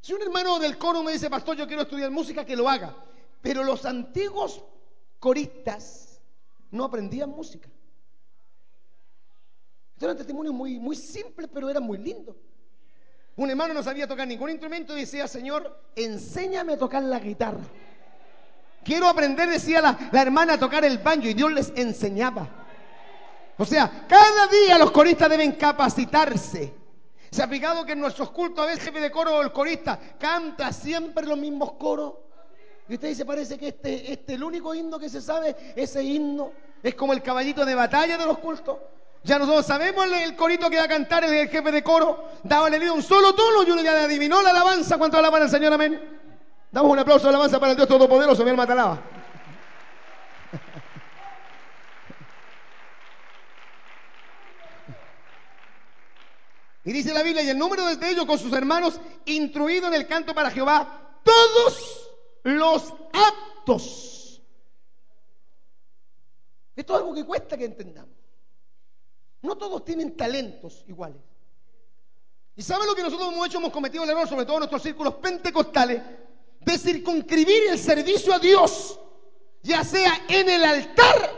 [0.00, 2.94] Si un hermano del coro me dice, pastor, yo quiero estudiar música, que lo haga.
[3.42, 4.62] Pero los antiguos
[5.18, 6.20] coristas
[6.70, 7.68] no aprendían música.
[9.94, 12.36] Este era un testimonio muy, muy simple, pero era muy lindo.
[13.36, 17.60] Un hermano no sabía tocar ningún instrumento y decía, Señor, enséñame a tocar la guitarra.
[18.82, 22.48] Quiero aprender, decía la, la hermana, a tocar el banjo y Dios les enseñaba.
[23.58, 26.74] O sea, cada día los coristas deben capacitarse.
[27.30, 29.52] Se ha fijado que en nuestros cultos a veces el jefe de coro o el
[29.52, 32.14] corista canta siempre los mismos coros.
[32.88, 36.52] Y usted dice, parece que este, este el único himno que se sabe, ese himno,
[36.82, 38.78] es como el caballito de batalla de los cultos.
[39.26, 42.28] Ya nosotros sabemos el corito que va a cantar el jefe de coro.
[42.44, 44.98] Daba el un solo tono y uno ya adivinó la alabanza.
[44.98, 45.72] ¿Cuánto alaban al Señor?
[45.72, 46.00] Amén.
[46.70, 49.02] Damos un aplauso de alabanza para el Dios Todopoderoso, mi alma te alaba.
[56.84, 60.06] Y dice la Biblia, y el número de ellos con sus hermanos, instruido en el
[60.06, 62.12] canto para Jehová, todos
[62.44, 64.40] los aptos.
[66.76, 68.25] Esto es algo que cuesta que entendamos.
[69.42, 71.20] No todos tienen talentos iguales.
[72.56, 73.58] ¿Y saben lo que nosotros hemos hecho?
[73.58, 76.02] Hemos cometido el error, sobre todo en nuestros círculos pentecostales,
[76.60, 78.98] de circunscribir el servicio a Dios,
[79.62, 81.30] ya sea en el altar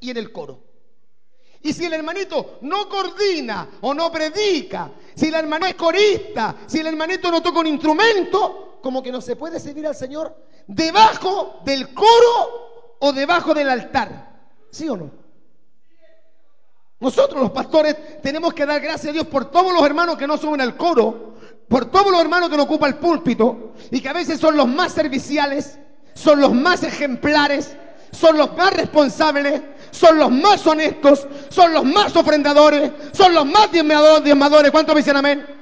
[0.00, 0.64] y en el coro.
[1.60, 6.78] Y si el hermanito no coordina o no predica, si el hermanito es corista, si
[6.78, 10.34] el hermanito no toca un instrumento, como que no se puede servir al Señor
[10.66, 14.48] debajo del coro o debajo del altar.
[14.70, 15.25] ¿Sí o no?
[16.98, 20.38] Nosotros los pastores tenemos que dar gracias a Dios por todos los hermanos que no
[20.38, 21.34] suben al coro,
[21.68, 24.66] por todos los hermanos que no ocupan el púlpito y que a veces son los
[24.66, 25.78] más serviciales,
[26.14, 27.76] son los más ejemplares,
[28.12, 33.70] son los más responsables, son los más honestos, son los más ofrendadores, son los más
[33.70, 34.70] diezmadores.
[34.70, 35.55] ¿Cuántos me dicen amén?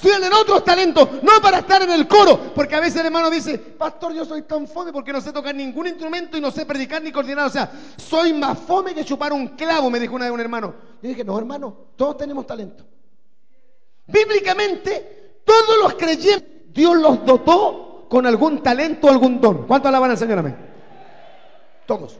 [0.00, 3.58] Tienen otros talentos, no para estar en el coro, porque a veces el hermano dice,
[3.58, 7.02] pastor, yo soy tan fome porque no sé tocar ningún instrumento y no sé predicar
[7.02, 10.34] ni coordinar, o sea, soy más fome que chupar un clavo, me dijo una vez
[10.34, 10.74] un hermano.
[11.02, 12.84] Yo dije, no, hermano, todos tenemos talento.
[14.06, 19.66] Bíblicamente, todos los creyentes, Dios los dotó con algún talento, algún don.
[19.66, 20.38] ¿Cuánto alaban al Señor?
[20.38, 20.56] Amén.
[21.86, 22.18] Todos.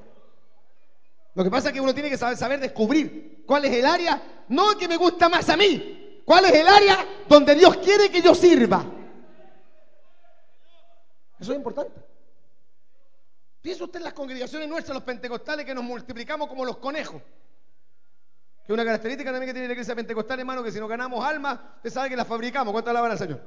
[1.35, 4.44] Lo que pasa es que uno tiene que saber, saber descubrir cuál es el área,
[4.48, 5.98] no que me gusta más a mí,
[6.29, 8.85] cuál es el área donde Dios quiere que yo sirva.
[11.41, 11.99] Eso es importante.
[13.62, 17.23] Piensa usted en las congregaciones nuestras, los pentecostales, que nos multiplicamos como los conejos.
[18.67, 21.59] Que una característica también que tiene la iglesia pentecostal, hermano, que si no ganamos almas,
[21.77, 22.73] usted sabe que las fabricamos.
[22.73, 23.41] ¿Cuánto alaban al Señor?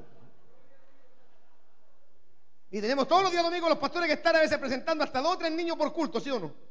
[2.72, 5.36] Y tenemos todos los días domingos los pastores que están a veces presentando hasta dos
[5.36, 6.71] o tres niños por culto, ¿sí o no?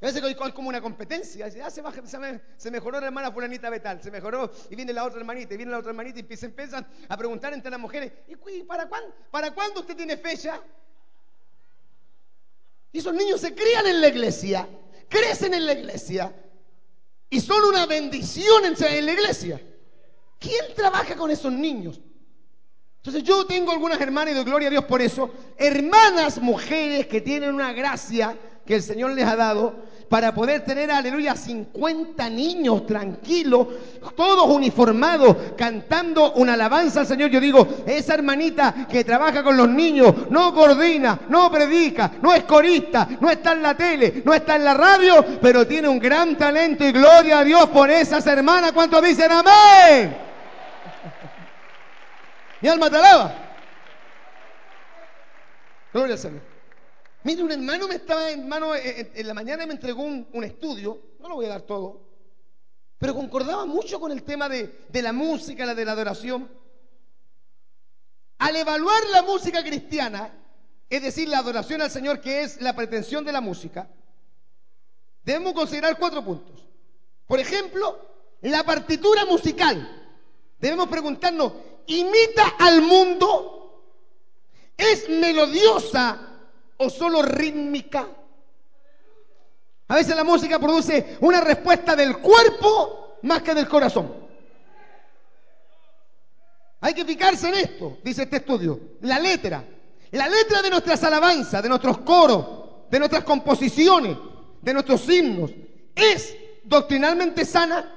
[0.00, 1.46] A veces hay como una competencia.
[1.64, 5.56] Ah, se, mejoró la hermana fulanita Betal, se mejoró y viene la otra hermanita, y
[5.56, 9.14] viene la otra hermanita y se empiezan a preguntar entre las mujeres, ¿y para cuándo,
[9.30, 10.60] para cuándo usted tiene fecha?
[12.92, 14.68] Y esos niños se crían en la iglesia,
[15.08, 16.34] crecen en la iglesia
[17.30, 19.60] y son una bendición en la iglesia.
[20.38, 22.00] ¿Quién trabaja con esos niños?
[22.98, 27.20] Entonces yo tengo algunas hermanas y doy gloria a Dios por eso, hermanas mujeres que
[27.20, 32.86] tienen una gracia que el Señor les ha dado para poder tener, aleluya, 50 niños
[32.86, 33.66] tranquilos,
[34.14, 37.30] todos uniformados, cantando una alabanza al Señor.
[37.30, 42.44] Yo digo, esa hermanita que trabaja con los niños, no coordina, no predica, no es
[42.44, 46.36] corista, no está en la tele, no está en la radio, pero tiene un gran
[46.36, 48.72] talento y gloria a Dios por esas hermanas.
[48.72, 50.16] ¿Cuántos dicen amén?
[52.60, 53.34] Mi alma te alaba.
[55.92, 56.55] Gloria al Señor.
[57.26, 61.34] Mire, un hermano me estaba, hermano, en, la mañana me entregó un, estudio, no lo
[61.34, 62.00] voy a dar todo,
[62.98, 66.48] pero concordaba mucho con el tema de, de la música, la de la adoración.
[68.38, 70.32] Al evaluar la música cristiana,
[70.88, 73.90] es decir, la adoración al Señor, que es la pretensión de la música,
[75.24, 76.64] debemos considerar cuatro puntos.
[77.26, 78.08] Por ejemplo,
[78.42, 80.14] la partitura musical.
[80.60, 81.54] Debemos preguntarnos,
[81.88, 83.82] ¿imita al mundo?
[84.76, 86.35] ¿Es melodiosa
[86.78, 88.06] o solo rítmica?
[89.88, 94.26] A veces la música produce una respuesta del cuerpo más que del corazón.
[96.80, 98.80] Hay que fijarse en esto, dice este estudio.
[99.00, 99.64] La letra.
[100.12, 104.16] La letra de nuestras alabanzas, de nuestros coros, de nuestras composiciones,
[104.62, 105.50] de nuestros himnos,
[105.94, 107.92] ¿es doctrinalmente sana?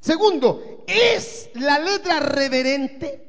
[0.00, 3.25] Segundo, ¿es la letra reverente?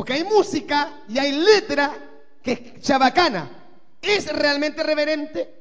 [0.00, 1.94] Porque hay música y hay letra
[2.42, 3.50] que es chabacana.
[4.00, 5.54] ¿Es realmente reverente?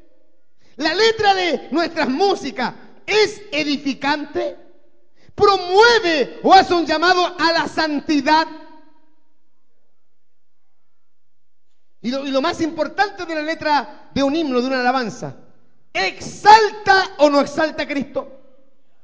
[0.78, 2.74] La letra de nuestras músicas
[3.06, 4.56] es edificante.
[5.36, 8.48] Promueve o hace un llamado a la santidad.
[12.02, 15.36] Y lo, y lo más importante de la letra de un himno, de una alabanza,
[15.92, 18.40] ¿exalta o no exalta a Cristo?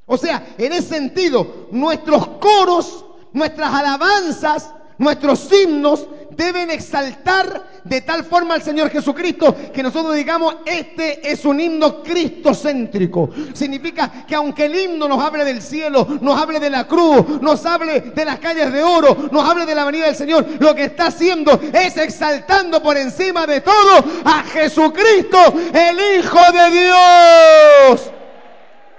[0.05, 8.25] O sea, en ese sentido, nuestros coros, nuestras alabanzas, nuestros himnos deben exaltar de tal
[8.25, 13.29] forma al Señor Jesucristo que nosotros digamos, este es un himno cristocéntrico.
[13.53, 17.65] Significa que aunque el himno nos hable del cielo, nos hable de la cruz, nos
[17.65, 20.85] hable de las calles de oro, nos hable de la venida del Señor, lo que
[20.85, 25.37] está haciendo es exaltando por encima de todo a Jesucristo,
[25.73, 28.11] el Hijo de Dios.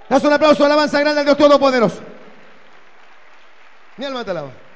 [0.09, 1.99] Haz un aplauso alabanza grande al Dios Todopoderoso.
[3.97, 4.66] Mi alma te alaba.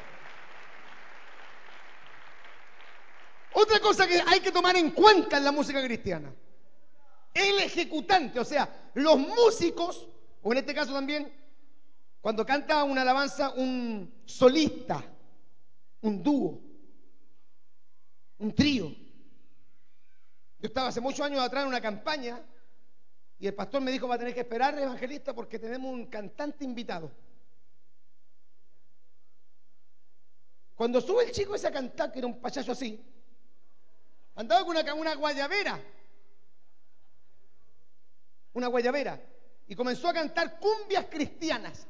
[3.54, 6.34] Otra cosa que hay que tomar en cuenta en la música cristiana.
[7.34, 10.08] El ejecutante, o sea, los músicos,
[10.42, 11.32] o en este caso también,
[12.22, 15.04] cuando canta una alabanza, un solista,
[16.02, 16.62] un dúo,
[18.40, 18.88] un trío.
[20.60, 22.42] Yo estaba hace muchos años atrás en una campaña
[23.40, 26.64] y el pastor me dijo, va a tener que esperar, evangelista, porque tenemos un cantante
[26.64, 27.12] invitado.
[30.76, 33.04] Cuando sube el chico ese a cantar, que era un payaso así,
[34.42, 35.80] andaba con una, una guayabera,
[38.54, 39.22] una guayabera,
[39.68, 41.88] y comenzó a cantar cumbias cristianas.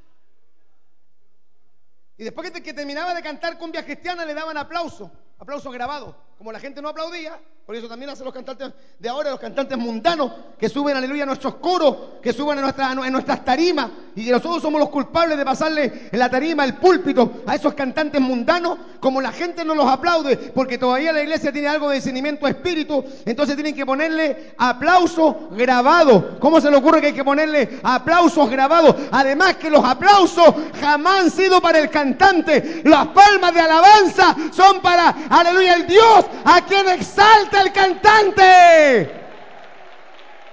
[2.17, 6.30] Y después que, que terminaba de cantar cumbias cristianas, le daban aplauso, aplauso grabado.
[6.41, 9.77] Como la gente no aplaudía, por eso también hacen los cantantes de ahora, los cantantes
[9.77, 14.23] mundanos, que suben, aleluya, a nuestros coros, que suben a, nuestra, a nuestras tarimas, y
[14.23, 18.79] nosotros somos los culpables de pasarle en la tarima, el púlpito, a esos cantantes mundanos,
[18.99, 23.05] como la gente no los aplaude, porque todavía la iglesia tiene algo de discernimiento espíritu,
[23.23, 26.39] entonces tienen que ponerle aplausos grabados.
[26.39, 28.95] ¿Cómo se le ocurre que hay que ponerle aplausos grabados?
[29.11, 34.81] Además que los aplausos jamás han sido para el cantante, las palmas de alabanza son
[34.81, 39.11] para, aleluya, el Dios a quien exalta el cantante.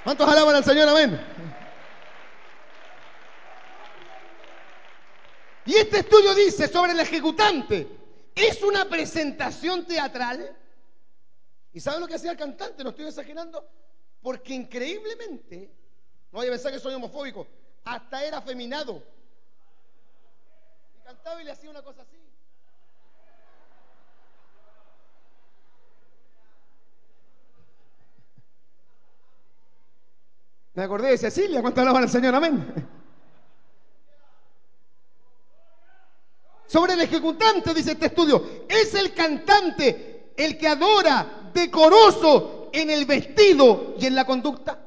[0.05, 0.89] ¿Cuántos alaban al Señor?
[0.89, 1.21] Amén.
[5.67, 7.87] Y este estudio dice sobre el ejecutante,
[8.35, 10.57] ¿es una presentación teatral?
[11.75, 12.83] ¿Y saben lo que hacía el cantante?
[12.83, 13.69] No estoy exagerando,
[14.23, 15.71] porque increíblemente,
[16.33, 17.47] no voy a pensar que soy homofóbico,
[17.85, 19.03] hasta era afeminado.
[20.99, 22.17] Y cantaba y le hacía una cosa así.
[30.79, 32.33] Me acordé de Cecilia, ¿cuánto alaban al Señor?
[32.37, 32.73] Amén.
[36.69, 43.07] Sobre el ejecutante, dice este estudio, es el cantante el que adora decoroso en el
[43.07, 44.79] vestido y en la conducta.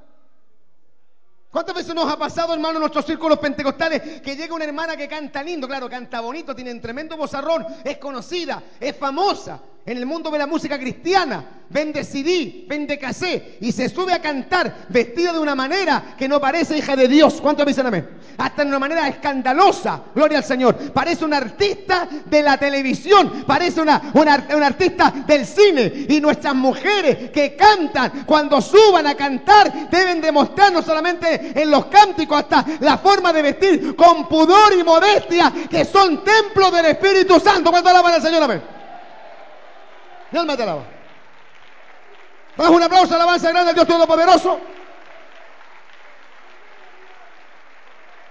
[1.51, 5.09] ¿Cuántas veces nos ha pasado, hermano, en nuestros círculos pentecostales que llega una hermana que
[5.09, 5.67] canta lindo?
[5.67, 10.37] Claro, canta bonito, tiene un tremendo bozarrón, es conocida, es famosa en el mundo de
[10.37, 15.55] la música cristiana, vende CD, vende cassette y se sube a cantar vestida de una
[15.55, 17.39] manera que no parece hija de Dios.
[17.41, 18.07] ¿Cuántos dicen amén?
[18.37, 20.75] Hasta en una manera escandalosa, gloria al Señor.
[20.93, 26.05] Parece una artista de la televisión, parece una, una, una artista del cine.
[26.09, 31.85] Y nuestras mujeres que cantan, cuando suban a cantar, deben demostrar no solamente en los
[31.87, 37.39] cánticos, hasta la forma de vestir con pudor y modestia, que son templos del Espíritu
[37.39, 37.71] Santo.
[37.71, 38.43] ¿Cuánto alaban al Señor?
[38.43, 38.80] Amén.
[40.31, 40.85] Mi alma te alaba.
[42.57, 44.59] Un aplauso, alabanza grande al Dios Todopoderoso.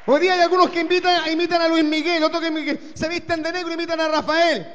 [0.07, 3.53] Hoy día hay algunos que invitan, imitan a Luis Miguel, otros que se visten de
[3.53, 4.67] negro y imitan a Rafael.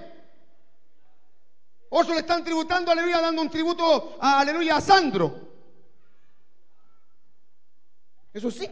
[1.90, 5.36] Otros le están tributando, aleluya, dando un tributo a, aleluya, a Sandro.
[8.34, 8.70] Eso sí.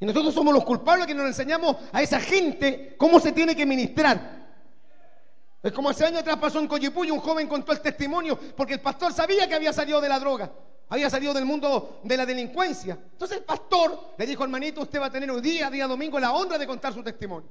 [0.00, 3.64] Y nosotros somos los culpables que nos enseñamos a esa gente cómo se tiene que
[3.64, 4.43] ministrar.
[5.64, 8.82] Es como hace años atrás pasó en Coyipuyo, un joven contó el testimonio porque el
[8.82, 10.52] pastor sabía que había salido de la droga,
[10.90, 12.98] había salido del mundo de la delincuencia.
[13.12, 16.34] Entonces el pastor le dijo, hermanito, usted va a tener hoy día, día domingo, la
[16.34, 17.48] honra de contar su testimonio.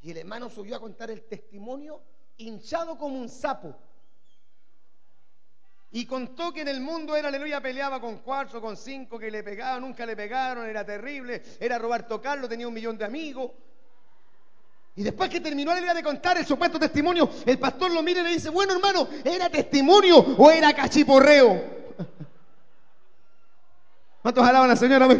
[0.00, 2.00] Y el hermano subió a contar el testimonio
[2.36, 3.74] hinchado como un sapo.
[5.90, 9.42] Y contó que en el mundo era, aleluya, peleaba con cuatro, con cinco, que le
[9.42, 13.50] pegaban, nunca le pegaron, era terrible, era Roberto Carlos, tenía un millón de amigos.
[14.96, 18.22] Y después que terminó la idea de contar el supuesto testimonio, el pastor lo mira
[18.22, 21.62] y le dice, bueno hermano, ¿era testimonio o era cachiporreo?
[24.22, 25.06] ¿Cuántos alaban al Señor?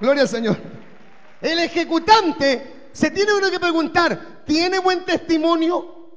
[0.00, 0.56] Gloria al Señor.
[1.42, 6.14] El ejecutante se tiene uno que preguntar, ¿tiene buen testimonio?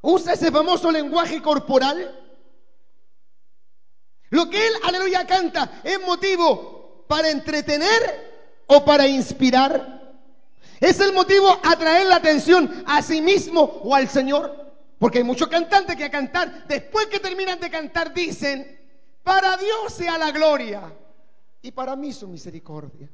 [0.00, 2.25] ¿Usa ese famoso lenguaje corporal?
[4.30, 10.14] Lo que él, aleluya, canta es motivo para entretener o para inspirar.
[10.80, 14.66] Es el motivo atraer la atención a sí mismo o al Señor.
[14.98, 18.78] Porque hay muchos cantantes que a cantar, después que terminan de cantar, dicen,
[19.22, 20.82] para Dios sea la gloria
[21.60, 23.08] y para mí su misericordia.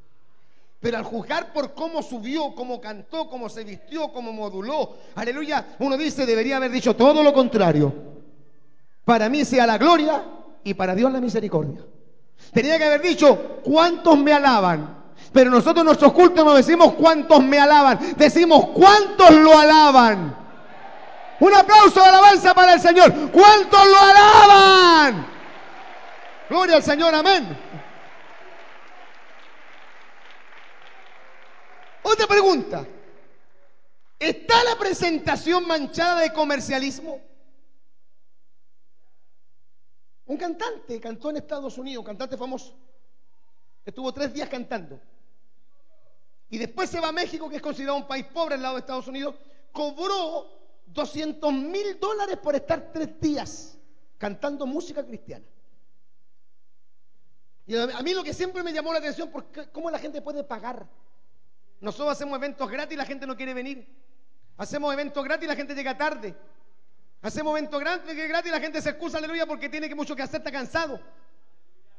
[0.78, 5.96] Pero al juzgar por cómo subió, cómo cantó, cómo se vistió, cómo moduló, aleluya, uno
[5.96, 7.92] dice, debería haber dicho todo lo contrario.
[9.04, 10.24] Para mí sea la gloria
[10.64, 11.80] y para Dios la misericordia.
[12.52, 15.02] Tenía que haber dicho, ¿cuántos me alaban?
[15.32, 20.36] Pero nosotros en nuestros cultos no decimos cuántos me alaban, decimos cuántos lo alaban.
[21.40, 23.12] Un aplauso de alabanza para el Señor.
[23.30, 25.26] ¿Cuántos lo alaban?
[26.48, 27.58] Gloria al Señor, amén.
[32.02, 32.86] Otra pregunta.
[34.18, 37.20] ¿Está la presentación manchada de comercialismo?
[40.26, 42.74] Un cantante cantó en Estados Unidos, un cantante famoso.
[43.84, 45.00] Estuvo tres días cantando.
[46.48, 48.80] Y después se va a México, que es considerado un país pobre al lado de
[48.80, 49.34] Estados Unidos.
[49.72, 50.46] Cobró
[50.86, 53.78] 200 mil dólares por estar tres días
[54.18, 55.44] cantando música cristiana.
[57.66, 60.44] Y a mí lo que siempre me llamó la atención, porque cómo la gente puede
[60.44, 60.86] pagar.
[61.80, 63.86] Nosotros hacemos eventos gratis y la gente no quiere venir.
[64.56, 66.34] Hacemos eventos gratis y la gente llega tarde.
[67.22, 70.22] Hacemos eventos grandes que gratis, la gente se excusa, aleluya, porque tiene que mucho que
[70.22, 70.98] hacer, está cansado.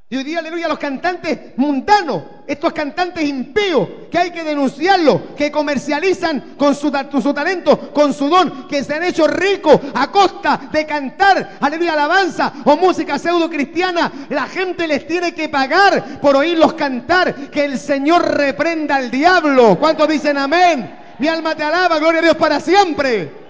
[0.10, 5.50] Y hoy día, aleluya, los cantantes mundanos, estos cantantes impíos, que hay que denunciarlos, que
[5.50, 10.70] comercializan con su, su, talento, con su don, que se han hecho ricos a costa
[10.74, 14.12] de cantar, aleluya, alabanza o música pseudo cristiana.
[14.30, 17.50] La gente les tiene que pagar por oírlos cantar.
[17.50, 19.80] Que el Señor reprenda al diablo.
[19.80, 21.00] ¿Cuántos dicen amén?
[21.18, 23.43] Mi alma te alaba, gloria a Dios para siempre.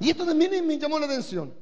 [0.00, 1.54] Y esto también me llamó la atención.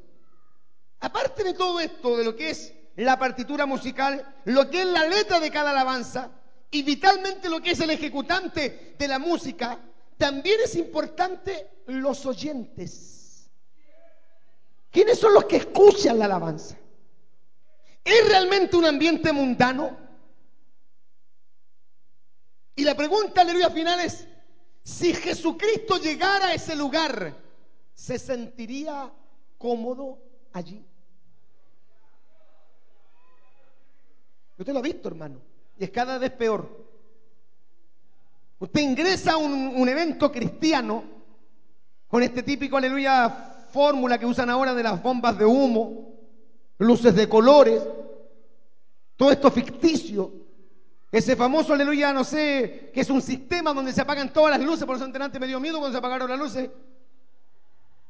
[1.00, 5.06] Aparte de todo esto, de lo que es la partitura musical, lo que es la
[5.06, 6.30] letra de cada alabanza
[6.70, 9.78] y vitalmente lo que es el ejecutante de la música,
[10.16, 13.50] también es importante los oyentes.
[14.90, 16.76] ¿Quiénes son los que escuchan la alabanza?
[18.04, 19.96] ¿Es realmente un ambiente mundano?
[22.76, 24.26] Y la pregunta, aleluya, final es,
[24.82, 27.36] si Jesucristo llegara a ese lugar,
[27.94, 29.10] se sentiría
[29.58, 30.18] cómodo
[30.52, 30.84] allí.
[34.58, 35.40] Usted lo ha visto, hermano,
[35.78, 36.86] y es cada vez peor.
[38.58, 41.02] Usted ingresa a un, evento cristiano
[42.06, 43.28] con este típico, aleluya,
[43.72, 46.14] fórmula que usan ahora de las bombas de humo,
[46.78, 47.82] luces de colores,
[49.16, 50.32] todo esto ficticio.
[51.10, 54.86] Ese famoso, aleluya, no sé, que es un sistema donde se apagan todas las luces,
[54.86, 56.70] por eso antes me dio miedo cuando se apagaron las luces.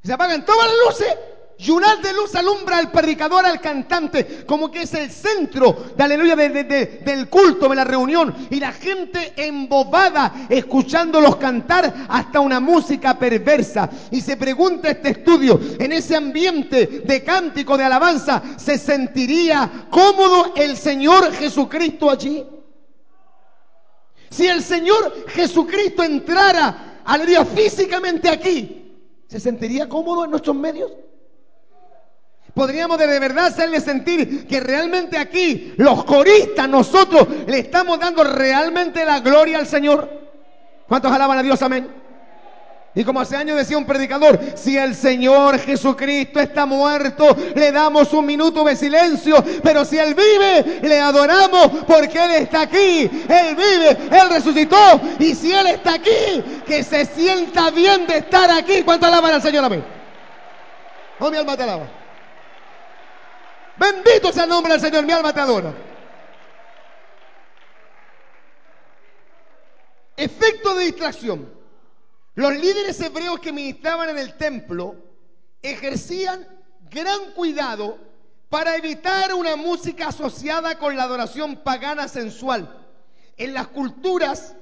[0.03, 1.19] Se apagan todas las luces
[1.59, 5.93] y un haz de luz alumbra al predicador, al cantante, como que es el centro
[5.97, 8.35] de aleluya del culto, de la reunión.
[8.51, 13.89] Y la gente embobada escuchándolos cantar hasta una música perversa.
[14.11, 20.55] Y se pregunta este estudio, en ese ambiente de cántico, de alabanza, ¿se sentiría cómodo
[20.57, 22.45] el Señor Jesucristo allí?
[24.31, 28.82] Si el Señor Jesucristo entrara, aleluya, físicamente aquí,
[29.33, 30.93] ¿Se sentiría cómodo en nuestros medios?
[32.53, 39.07] Podríamos de verdad hacerle sentir que realmente aquí, los coristas, nosotros le estamos dando realmente
[39.07, 40.07] la gloria al Señor.
[40.87, 41.63] ¿Cuántos alaban a Dios?
[41.63, 42.02] Amén.
[42.95, 48.13] Y como hace años decía un predicador, si el Señor Jesucristo está muerto, le damos
[48.13, 53.57] un minuto de silencio, pero si Él vive, le adoramos porque Él está aquí, Él
[53.57, 58.83] vive, Él resucitó, y si Él está aquí, que se sienta bien de estar aquí.
[58.83, 59.65] ¿Cuánto alaban al Señor?
[59.65, 59.83] Amén.
[61.19, 61.89] Oh, mi alma te alaba.
[63.79, 65.73] Bendito sea el nombre del Señor, mi alma te adora.
[70.15, 71.62] Efecto de distracción.
[72.35, 74.97] Los líderes hebreos que ministraban en el templo
[75.61, 76.47] ejercían
[76.91, 77.99] gran cuidado
[78.49, 82.87] para evitar una música asociada con la adoración pagana sensual.
[83.37, 84.55] En las culturas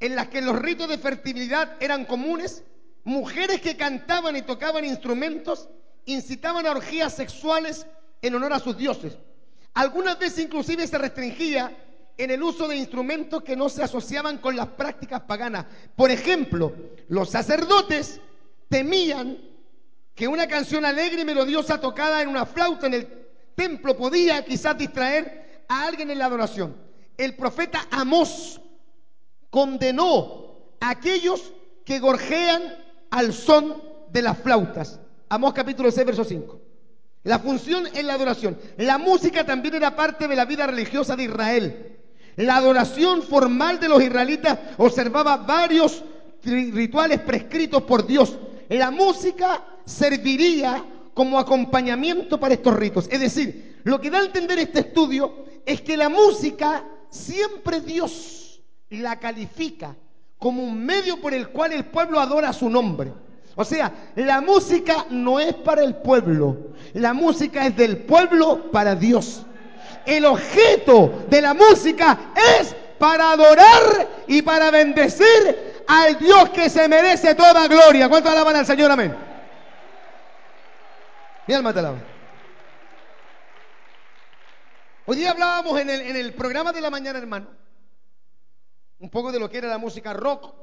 [0.00, 2.62] en las que los ritos de fertilidad eran comunes,
[3.04, 5.68] mujeres que cantaban y tocaban instrumentos
[6.04, 7.86] incitaban a orgías sexuales
[8.20, 9.16] en honor a sus dioses.
[9.72, 11.74] Algunas veces inclusive se restringía
[12.16, 15.66] en el uso de instrumentos que no se asociaban con las prácticas paganas.
[15.96, 16.72] Por ejemplo,
[17.08, 18.20] los sacerdotes
[18.68, 19.38] temían
[20.14, 23.08] que una canción alegre y melodiosa tocada en una flauta en el
[23.54, 26.76] templo podía quizás distraer a alguien en la adoración.
[27.16, 28.60] El profeta Amós
[29.50, 31.52] condenó a aquellos
[31.84, 32.62] que gorjean
[33.10, 35.00] al son de las flautas.
[35.28, 36.60] Amós capítulo 6, verso 5.
[37.24, 38.58] La función en la adoración.
[38.76, 41.93] La música también era parte de la vida religiosa de Israel.
[42.36, 46.02] La adoración formal de los israelitas observaba varios
[46.42, 48.36] rituales prescritos por Dios.
[48.68, 53.08] La música serviría como acompañamiento para estos ritos.
[53.10, 58.60] Es decir, lo que da a entender este estudio es que la música siempre Dios
[58.90, 59.94] la califica
[60.38, 63.12] como un medio por el cual el pueblo adora su nombre.
[63.56, 68.96] O sea, la música no es para el pueblo, la música es del pueblo para
[68.96, 69.46] Dios.
[70.06, 72.18] El objeto de la música
[72.60, 78.08] es para adorar y para bendecir al Dios que se merece toda gloria.
[78.08, 78.90] ¿Cuánto alaban al Señor?
[78.90, 79.16] Amén.
[81.46, 81.98] Mi alma te alaba.
[85.06, 87.48] Hoy día hablábamos en el, en el programa de la mañana, hermano,
[88.98, 90.54] un poco de lo que era la música rock,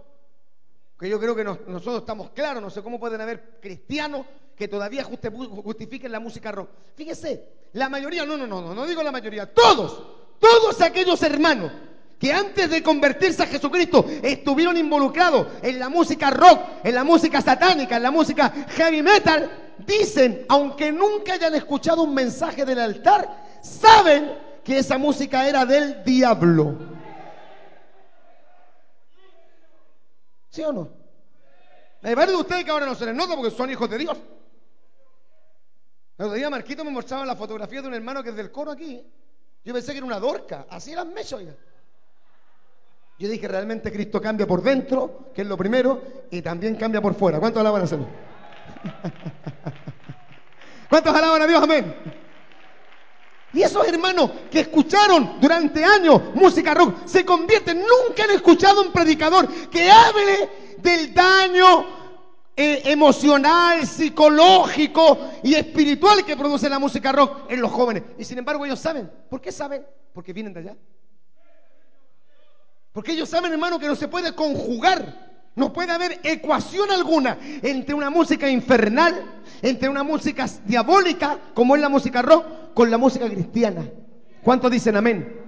[1.02, 4.24] que yo creo que nosotros estamos claros, no sé cómo pueden haber cristianos
[4.56, 6.70] que todavía justifiquen la música rock.
[6.96, 7.44] Fíjese,
[7.74, 10.04] la mayoría, no, no, no, no, no digo la mayoría, todos,
[10.38, 11.72] todos aquellos hermanos
[12.20, 17.42] que antes de convertirse a Jesucristo estuvieron involucrados en la música rock, en la música
[17.42, 23.60] satánica, en la música heavy metal, dicen, aunque nunca hayan escuchado un mensaje del altar,
[23.64, 26.91] saben que esa música era del diablo.
[30.52, 30.90] ¿Sí o no?
[32.04, 34.18] Hay varios de ustedes que ahora no se les nota porque son hijos de Dios.
[36.18, 38.72] El otro día Marquito me mostraba la fotografía de un hermano que es del coro
[38.72, 39.02] aquí.
[39.64, 40.66] Yo pensé que era una dorca.
[40.70, 41.42] Así eran mechas.
[43.18, 47.14] Yo dije, realmente Cristo cambia por dentro, que es lo primero, y también cambia por
[47.14, 47.40] fuera.
[47.40, 48.02] ¿Cuántos alaban a Dios?
[50.90, 51.64] ¿Cuántos alaban a Dios?
[51.64, 51.96] Amén.
[53.54, 58.92] Y esos hermanos que escucharon durante años música rock se convierten, nunca han escuchado un
[58.92, 61.86] predicador que hable del daño
[62.56, 68.04] eh, emocional, psicológico y espiritual que produce la música rock en los jóvenes.
[68.18, 69.12] Y sin embargo ellos saben.
[69.30, 69.86] ¿Por qué saben?
[70.14, 70.78] Porque vienen de allá.
[72.94, 77.94] Porque ellos saben, hermano, que no se puede conjugar no puede haber ecuación alguna entre
[77.94, 79.14] una música infernal,
[79.62, 83.84] entre una música diabólica, como es la música rock, con la música cristiana.
[84.44, 85.40] ¿Cuántos dicen amén?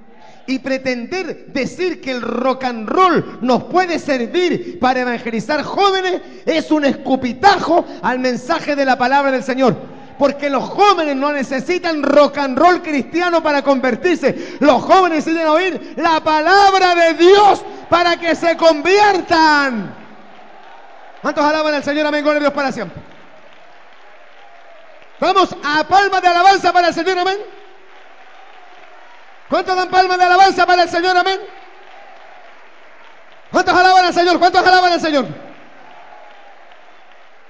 [0.45, 6.69] Y pretender decir que el rock and roll nos puede servir para evangelizar jóvenes es
[6.69, 9.93] un escupitajo al mensaje de la palabra del Señor.
[10.19, 14.57] Porque los jóvenes no necesitan rock and roll cristiano para convertirse.
[14.59, 19.95] Los jóvenes necesitan oír la palabra de Dios para que se conviertan.
[21.21, 22.05] ¿Cuántos alaban al Señor?
[22.05, 23.01] Amén, gloria a Dios para siempre.
[25.19, 27.37] Vamos a palma de alabanza para el Señor, amén.
[29.49, 31.39] ¿Cuántos dan palma de alabanza para el Señor, amén?
[33.51, 34.39] ¿Cuántos alaban al Señor?
[34.39, 35.25] ¿Cuántos alaban al Señor?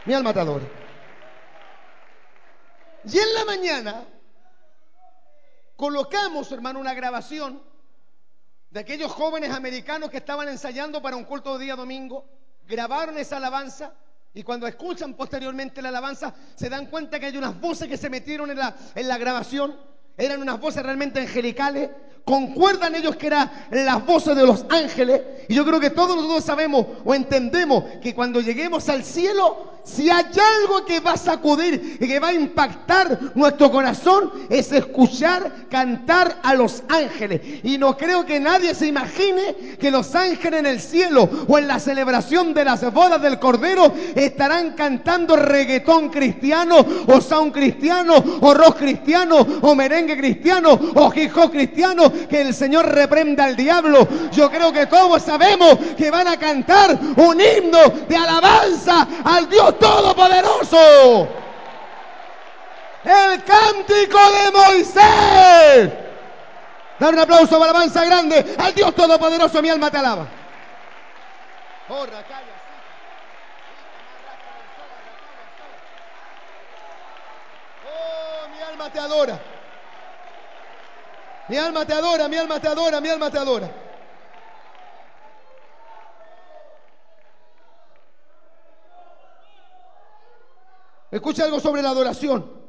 [0.05, 0.41] Mi alma te
[3.05, 4.03] Y en la mañana
[5.77, 7.63] colocamos, hermano, una grabación
[8.73, 12.25] de aquellos jóvenes americanos que estaban ensayando para un culto de día domingo,
[12.67, 13.93] grabaron esa alabanza
[14.33, 18.09] y cuando escuchan posteriormente la alabanza se dan cuenta que hay unas voces que se
[18.09, 19.79] metieron en la, en la grabación,
[20.17, 21.91] eran unas voces realmente angelicales,
[22.25, 26.43] concuerdan ellos que eran las voces de los ángeles y yo creo que todos nosotros
[26.43, 30.25] sabemos o entendemos que cuando lleguemos al cielo si hay
[30.61, 36.39] algo que va a sacudir y que va a impactar nuestro corazón, es escuchar cantar
[36.41, 37.41] a los ángeles.
[37.63, 41.67] Y no creo que nadie se imagine que los ángeles en el cielo o en
[41.67, 48.53] la celebración de las bodas del Cordero estarán cantando reggaetón cristiano o sound cristiano o
[48.53, 52.12] rock cristiano o merengue cristiano o hip cristiano.
[52.27, 54.07] Que el Señor reprenda al diablo.
[54.31, 59.77] Yo creo que todos sabemos que van a cantar un himno de alabanza al Dios
[59.79, 61.27] Todopoderoso.
[63.03, 65.93] El cántico de Moisés.
[66.99, 70.27] Dar un aplauso, alabanza grande al Dios Todopoderoso, mi alma te alaba.
[71.89, 72.07] Oh,
[78.55, 79.52] mi alma te adora.
[81.49, 83.69] Mi alma te adora, mi alma te adora, mi alma te adora.
[91.11, 92.63] Escucha algo sobre la adoración.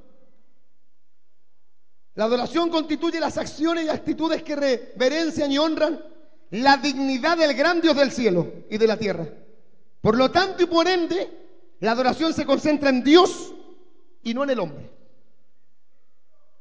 [2.14, 6.01] La adoración constituye las acciones y actitudes que reverencian y honran
[6.51, 9.27] la dignidad del gran Dios del cielo y de la tierra.
[10.01, 13.53] Por lo tanto y por ende, la adoración se concentra en Dios
[14.22, 14.93] y no en el hombre.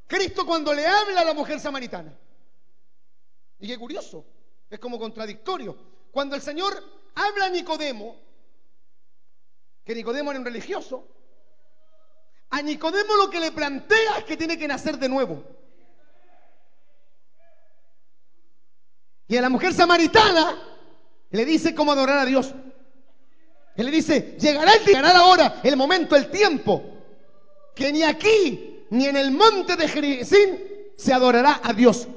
[0.08, 2.18] Cristo cuando le habla a la mujer samaritana,
[3.60, 4.26] Y qué curioso,
[4.70, 5.78] es como contradictorio.
[6.12, 6.74] Cuando el Señor
[7.16, 8.16] habla a Nicodemo,
[9.84, 11.08] que Nicodemo era un religioso,
[12.50, 15.44] a Nicodemo lo que le plantea es que tiene que nacer de nuevo.
[19.28, 20.60] Y a la mujer samaritana
[21.32, 22.54] le dice cómo adorar a Dios.
[23.76, 26.84] Él le dice, llegará el llegará la hora, el momento, el tiempo,
[27.74, 30.60] que ni aquí ni en el monte de Jericín
[30.96, 32.08] se adorará a Dios.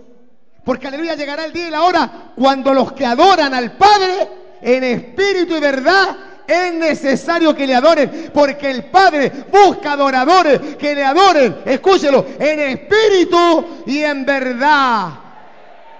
[0.63, 4.29] Porque aleluya llegará el día y la hora cuando los que adoran al Padre
[4.61, 6.17] en espíritu y verdad
[6.47, 12.61] es necesario que le adoren, porque el Padre busca adoradores que le adoren, escúchelo, en
[12.61, 15.09] espíritu y en verdad.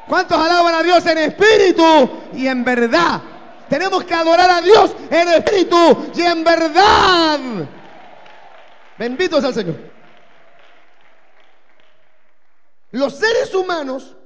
[0.07, 3.23] ¿Cuántos alaban a Dios en espíritu y en verdad?
[3.71, 7.41] Tenemos que adorar a Dios en espíritu y en verdad.
[8.99, 9.96] Benditos al Señor.
[12.97, 14.17] Los seres humanos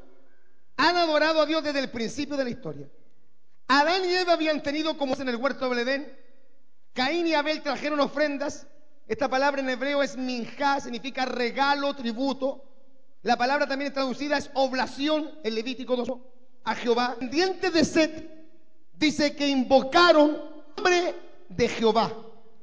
[0.76, 2.88] han adorado a Dios desde el principio de la historia.
[3.66, 6.16] Adán y Eva habían tenido como en el huerto de Edén.
[6.92, 8.68] Caín y Abel trajeron ofrendas.
[9.08, 12.62] Esta palabra en hebreo es minjá, significa regalo, tributo.
[13.22, 16.08] La palabra también traducida es oblación, en Levítico 2,
[16.62, 17.16] a Jehová.
[17.20, 18.30] Dientes de Set
[18.92, 20.38] dice que invocaron
[20.76, 21.16] nombre
[21.48, 22.14] de Jehová.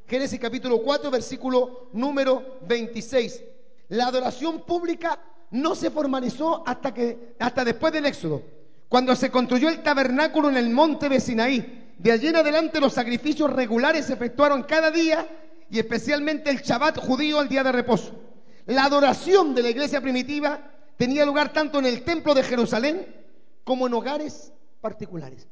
[0.08, 3.44] Génesis capítulo 4, versículo número 26.
[3.90, 5.20] La adoración pública
[5.52, 8.44] no se formalizó hasta, que, hasta después del Éxodo,
[8.90, 11.96] cuando se construyó el tabernáculo en el monte de Sinaí.
[11.98, 15.28] De allí en adelante los sacrificios regulares se efectuaron cada día
[15.70, 18.14] y especialmente el Shabbat judío al día de reposo.
[18.66, 23.26] La adoración de la iglesia primitiva tenía lugar tanto en el templo de Jerusalén
[23.64, 25.48] como en hogares particulares.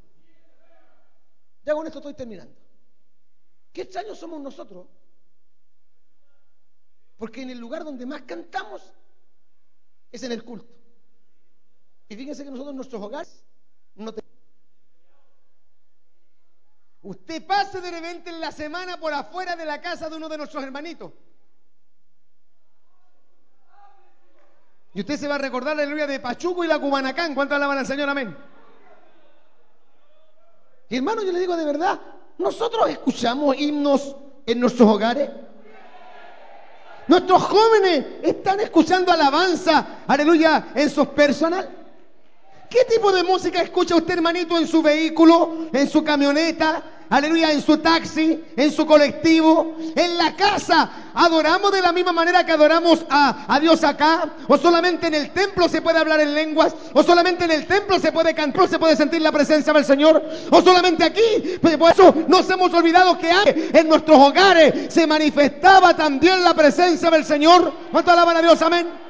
[1.65, 2.53] Ya con esto estoy terminando.
[3.73, 4.87] Qué extraños somos nosotros.
[7.17, 8.93] Porque en el lugar donde más cantamos
[10.11, 10.73] es en el culto.
[12.07, 13.43] Y fíjense que nosotros en nuestros hogares
[13.95, 14.35] no tenemos.
[17.01, 20.37] Usted pase de repente en la semana por afuera de la casa de uno de
[20.37, 21.11] nuestros hermanitos.
[24.95, 27.35] Y usted se va a recordar la aleluya de Pachuco y la Cubanacán.
[27.35, 28.09] ¿Cuánto alaban al Señor?
[28.09, 28.35] Amén.
[30.89, 31.99] Y hermano, yo le digo de verdad,
[32.37, 35.29] nosotros escuchamos himnos en nuestros hogares.
[37.07, 41.69] Nuestros jóvenes están escuchando alabanza, aleluya, en sus personal.
[42.69, 47.61] ¿Qué tipo de música escucha usted, hermanito, en su vehículo, en su camioneta, aleluya, en
[47.61, 50.89] su taxi, en su colectivo, en la casa.
[51.13, 54.29] ¿Adoramos de la misma manera que adoramos a, Dios acá?
[54.47, 56.75] ¿O solamente en el templo se puede hablar en lenguas?
[56.93, 60.23] ¿O solamente en el templo se puede cantar, se puede sentir la presencia del Señor?
[60.49, 61.57] ¿O solamente aquí?
[61.61, 63.31] Pues por eso nos hemos olvidado que
[63.73, 67.71] en nuestros hogares se manifestaba también la presencia del Señor.
[67.91, 68.61] ¿Cuánto alaban a Dios?
[68.61, 69.04] Amén.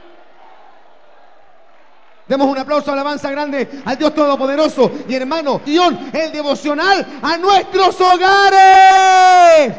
[2.27, 4.91] Demos un aplauso, alabanza grande al Dios Todopoderoso.
[5.07, 9.77] Y hermano, Dios, el devocional a nuestros hogares.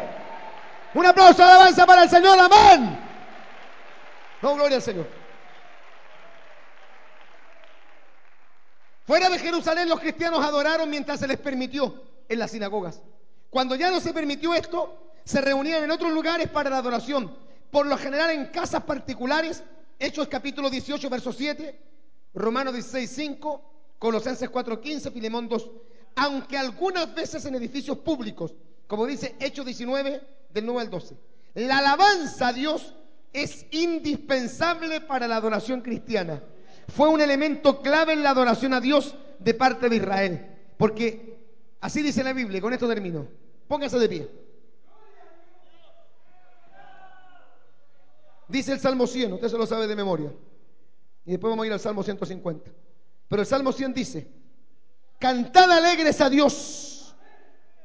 [0.94, 2.98] Un aplauso, alabanza para el Señor, amén.
[4.42, 5.08] No, gloria al Señor.
[9.06, 11.94] Fuera de Jerusalén los cristianos adoraron mientras se les permitió
[12.28, 13.00] en las sinagogas.
[13.50, 17.36] Cuando ya no se permitió esto, se reunían en otros lugares para la adoración.
[17.70, 19.62] Por lo general en casas particulares.
[19.98, 21.78] Hechos capítulo 18, verso 7.
[22.36, 23.62] Romanos 16, 5,
[23.98, 25.70] Colosenses 4, 15, Filemón 2.
[26.16, 28.54] Aunque algunas veces en edificios públicos,
[28.86, 30.20] como dice Hechos 19,
[30.50, 31.16] del 9 al 12.
[31.54, 32.94] La alabanza a Dios
[33.32, 36.42] es indispensable para la adoración cristiana.
[36.88, 40.46] Fue un elemento clave en la adoración a Dios de parte de Israel.
[40.76, 41.38] Porque
[41.80, 43.26] así dice la Biblia, y con esto termino.
[43.66, 44.30] Póngase de pie.
[48.48, 50.30] Dice el Salmo 100, usted se lo sabe de memoria.
[51.26, 52.70] Y después vamos a ir al Salmo 150.
[53.28, 54.28] Pero el Salmo 100 dice,
[55.18, 57.14] cantad alegres a Dios,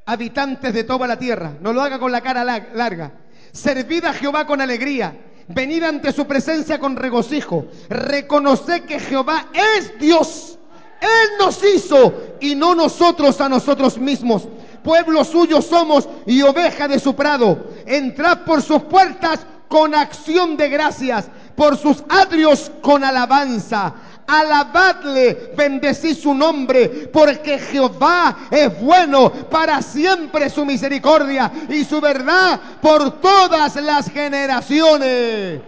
[0.06, 1.58] habitantes de toda la tierra.
[1.60, 3.14] No lo haga con la cara larga.
[3.52, 5.18] Servid a Jehová con alegría.
[5.48, 7.66] Venid ante su presencia con regocijo.
[7.90, 10.60] Reconoced que Jehová es Dios.
[11.02, 14.48] Él nos hizo y no nosotros a nosotros mismos.
[14.84, 17.72] Pueblo suyo somos y oveja de su prado.
[17.88, 23.94] Entrad por sus puertas con acción de gracias por sus atrios con alabanza.
[24.28, 32.60] Alabadle, bendecid su nombre, porque Jehová es bueno, para siempre su misericordia y su verdad
[32.82, 35.62] por todas las generaciones.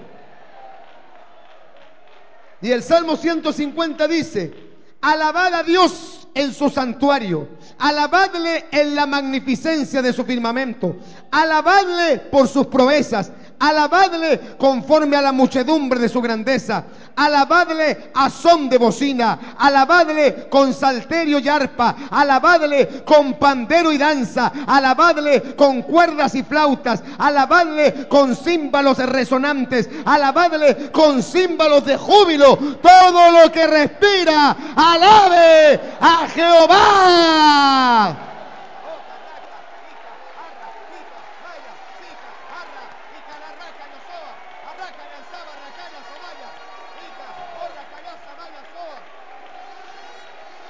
[2.61, 4.53] Y el Salmo 150 dice,
[5.01, 10.95] alabad a Dios en su santuario, alabadle en la magnificencia de su firmamento,
[11.29, 13.31] alabadle por sus proezas,
[13.63, 16.83] Alabadle conforme a la muchedumbre de su grandeza.
[17.15, 24.51] alabadle a son de bocina, alabadle con salterio y arpa, alabadle con pandero y danza,
[24.67, 33.31] alabadle con cuerdas y flautas, alabadle con címbalos resonantes, alabadle con címbalos de júbilo, todo
[33.31, 38.17] lo que respira, alabe a Jehová.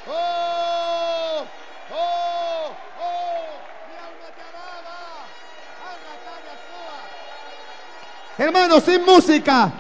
[0.06, 1.46] Oh,
[1.91, 3.48] oh, oh,
[3.88, 4.98] mi alma te alaba.
[5.80, 7.00] Arra, calla, soa.
[8.44, 9.72] Hermano, sin música,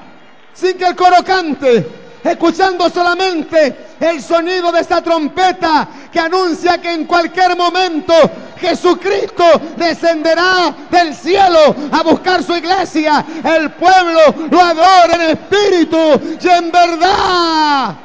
[0.53, 1.85] sin que el coro cante,
[2.23, 8.13] escuchando solamente el sonido de esta trompeta que anuncia que en cualquier momento
[8.57, 9.43] Jesucristo
[9.75, 13.25] descenderá del cielo a buscar su iglesia.
[13.43, 17.95] El pueblo lo adora en espíritu y en verdad.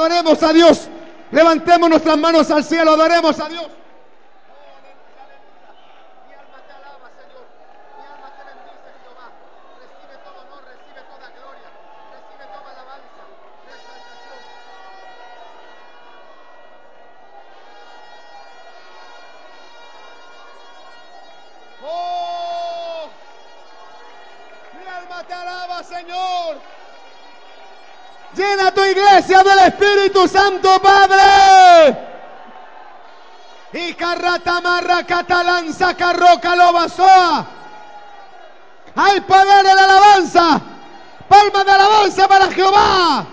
[0.00, 0.88] Adoremos a Dios.
[1.30, 2.92] Levantemos nuestras manos al cielo.
[2.92, 3.66] Adoremos a Dios.
[29.20, 31.96] Iglesia del Espíritu Santo, Padre.
[33.72, 37.46] Y carratamarra catalanza carroca lobasoa.
[38.96, 40.60] Hay poder en la alabanza.
[41.28, 43.26] Palma de alabanza para Jehová.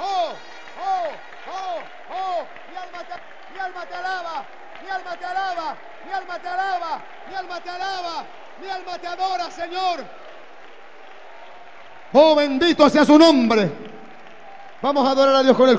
[0.00, 0.32] Oh,
[0.80, 1.08] oh,
[1.52, 2.46] oh, oh.
[2.68, 3.14] Mi alma te,
[3.52, 4.44] mi alma te alaba.
[4.82, 5.76] Mi alma te alaba.
[6.04, 7.02] Mi alma te alaba.
[7.28, 8.24] Mi alma te alaba.
[8.60, 10.04] Mi alma te adora, Señor.
[12.12, 13.95] Oh, bendito sea su nombre.
[14.86, 15.74] Vamos a adorar a Dios con el